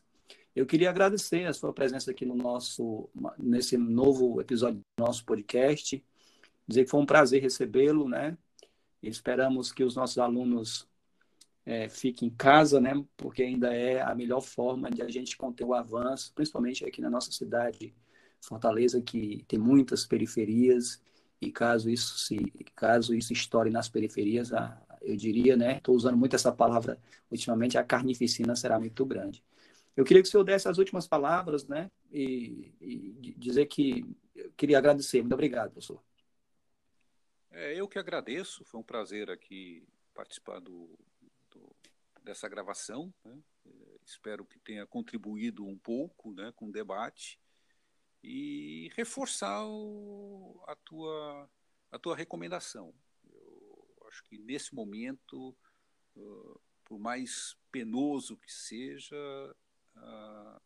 Eu 0.56 0.66
queria 0.66 0.90
agradecer 0.90 1.46
a 1.46 1.52
sua 1.52 1.74
presença 1.74 2.12
aqui 2.12 2.26
no 2.26 2.36
nosso, 2.36 3.10
nesse 3.38 3.76
novo 3.76 4.40
episódio 4.40 4.80
do 4.98 5.04
nosso 5.04 5.26
podcast, 5.26 6.02
dizer 6.66 6.86
que 6.86 6.90
foi 6.90 7.02
um 7.02 7.06
prazer 7.06 7.42
recebê-lo, 7.42 8.08
né? 8.08 8.38
E 9.04 9.10
esperamos 9.10 9.74
que 9.74 9.84
os 9.84 9.98
nossos 9.98 10.18
alunos 10.18 10.88
é, 11.68 11.90
fique 11.90 12.26
em 12.26 12.30
casa, 12.30 12.80
né? 12.80 12.94
Porque 13.18 13.44
ainda 13.44 13.76
é 13.76 14.02
a 14.02 14.16
melhor 14.16 14.40
forma 14.40 14.90
de 14.90 15.02
a 15.02 15.10
gente 15.10 15.36
conter 15.36 15.66
o 15.66 15.74
avanço, 15.74 16.32
principalmente 16.34 16.86
aqui 16.86 17.02
na 17.02 17.10
nossa 17.10 17.30
cidade, 17.30 17.94
Fortaleza, 18.40 19.02
que 19.02 19.44
tem 19.50 19.60
muitas 19.60 20.06
periferias 20.06 21.02
e 21.42 21.52
caso 21.52 21.90
isso 21.90 22.18
se 22.20 22.38
caso 22.74 23.14
isso 23.14 23.34
estoure 23.34 23.70
nas 23.70 23.90
periferias, 23.90 24.54
a, 24.54 24.82
eu 25.02 25.18
diria, 25.18 25.58
né? 25.58 25.76
Estou 25.76 25.94
usando 25.94 26.16
muito 26.16 26.38
essa 26.38 26.54
palavra 26.54 26.98
ultimamente, 27.30 27.78
a 27.78 27.84
carnificina 27.84 28.56
será 28.56 28.80
muito 28.80 29.06
grande. 29.06 29.44
Eu 29.94 30.06
queria 30.06 30.24
que 30.24 30.30
o 30.30 30.32
senhor 30.32 30.46
desse 30.46 30.70
as 30.70 30.78
últimas 30.78 31.06
palavras, 31.06 31.68
né? 31.68 31.92
E, 32.10 32.72
e 32.80 33.36
dizer 33.38 33.66
que 33.66 34.06
eu 34.34 34.54
queria 34.56 34.78
agradecer. 34.78 35.20
Muito 35.20 35.34
obrigado, 35.34 35.72
professor. 35.72 36.02
É, 37.52 37.76
eu 37.76 37.90
que 37.90 38.00
agradeço. 38.00 38.64
Foi 38.64 38.80
um 38.80 38.84
prazer 38.84 39.30
aqui 39.30 39.84
participar 40.14 40.60
do, 40.62 40.90
dessa 42.28 42.48
gravação. 42.50 43.14
Né? 43.24 43.42
É, 43.66 44.00
espero 44.06 44.46
que 44.46 44.60
tenha 44.60 44.86
contribuído 44.86 45.66
um 45.66 45.78
pouco 45.78 46.34
né, 46.34 46.52
com 46.56 46.68
o 46.68 46.72
debate 46.72 47.40
e 48.22 48.92
reforçar 48.96 49.66
o, 49.66 50.62
a, 50.68 50.76
tua, 50.76 51.50
a 51.90 51.98
tua 51.98 52.16
recomendação. 52.16 52.94
Eu 53.24 54.08
acho 54.10 54.24
que 54.24 54.38
nesse 54.38 54.76
momento, 54.76 55.56
uh, 56.16 56.62
por 56.84 57.00
mais 57.00 57.56
penoso 57.72 58.38
que 58.38 58.52
seja, 58.52 59.16
uh, 59.96 60.62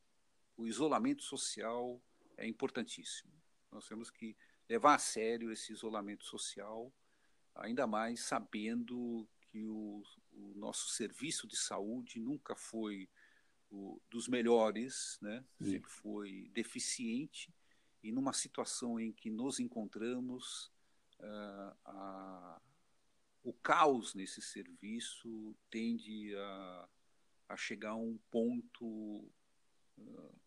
o 0.58 0.66
isolamento 0.66 1.22
social 1.22 2.02
é 2.38 2.48
importantíssimo. 2.48 3.32
Nós 3.72 3.88
temos 3.88 4.10
que 4.10 4.36
levar 4.68 4.96
a 4.96 5.00
sério 5.00 5.52
esse 5.52 5.72
isolamento 5.72 6.24
social, 6.24 6.92
ainda 7.54 7.86
mais 7.86 8.22
sabendo 8.22 9.28
que 9.42 9.68
o, 9.68 10.02
o 10.42 10.54
nosso 10.56 10.90
serviço 10.90 11.48
de 11.48 11.56
saúde 11.56 12.20
nunca 12.20 12.56
foi 12.56 13.10
o, 13.70 14.02
dos 14.10 14.28
melhores, 14.28 15.18
né? 15.22 15.46
sempre 15.60 15.90
foi 15.90 16.50
deficiente, 16.54 17.54
e 18.04 18.12
numa 18.12 18.34
situação 18.34 19.00
em 19.00 19.12
que 19.12 19.30
nos 19.30 19.60
encontramos, 19.60 20.72
uh, 21.20 21.78
a, 21.86 22.62
o 23.44 23.54
caos 23.54 24.14
nesse 24.14 24.42
serviço 24.42 25.56
tende 25.70 26.36
a, 26.36 26.90
a 27.50 27.58
chegar 27.58 27.92
a 27.92 27.96
um 27.96 28.18
ponto 28.30 29.32
uh, 29.98 30.42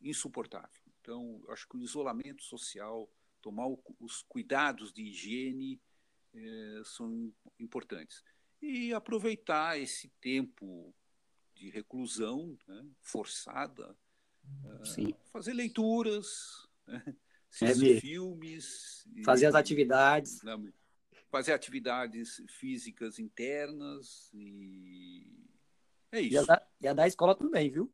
insuportável. 0.00 0.80
Então, 1.00 1.44
acho 1.48 1.68
que 1.68 1.76
o 1.76 1.82
isolamento 1.82 2.42
social, 2.42 3.12
tomar 3.40 3.66
o, 3.66 3.82
os 3.98 4.22
cuidados 4.22 4.92
de 4.92 5.02
higiene 5.02 5.80
eh, 6.34 6.82
são 6.84 7.34
importantes 7.58 8.22
e 8.62 8.94
aproveitar 8.94 9.78
esse 9.78 10.08
tempo 10.20 10.94
de 11.54 11.68
reclusão 11.68 12.56
né, 12.66 12.86
forçada, 13.00 13.96
uh, 14.64 15.16
fazer 15.32 15.52
leituras, 15.52 16.68
né, 16.86 17.02
assistir 17.50 17.96
é 17.96 18.00
filmes, 18.00 19.06
fazer 19.24 19.44
e, 19.44 19.48
as 19.48 19.54
atividades, 19.54 20.40
fazer 21.30 21.52
atividades 21.52 22.42
físicas 22.48 23.18
internas 23.18 24.30
e 24.32 25.42
é 26.12 26.20
isso. 26.20 26.34
E 26.34 26.38
a 26.38 26.42
da, 26.42 26.66
e 26.82 26.88
a 26.88 26.92
da 26.92 27.06
escola 27.06 27.34
também, 27.34 27.70
viu? 27.70 27.92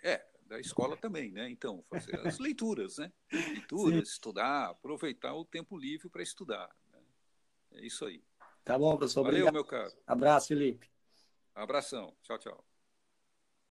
É, 0.00 0.24
da 0.46 0.60
escola 0.60 0.96
também, 0.96 1.32
né? 1.32 1.50
Então, 1.50 1.84
fazer 1.88 2.14
as 2.26 2.38
leituras, 2.38 2.98
né? 2.98 3.12
Leituras, 3.32 4.08
Sim. 4.08 4.12
estudar, 4.14 4.70
aproveitar 4.70 5.34
o 5.34 5.44
tempo 5.44 5.76
livre 5.76 6.08
para 6.08 6.22
estudar. 6.22 6.70
Né? 6.92 7.00
É 7.72 7.86
isso 7.86 8.04
aí. 8.04 8.22
Tá 8.64 8.78
bom, 8.78 8.96
professor. 8.96 9.22
Valeu, 9.22 9.46
Obrigado. 9.46 9.54
meu 9.54 9.64
caro. 9.64 9.92
Abraço, 10.06 10.48
Felipe. 10.48 10.90
Abração. 11.54 12.14
Tchau, 12.22 12.38
tchau. 12.38 12.71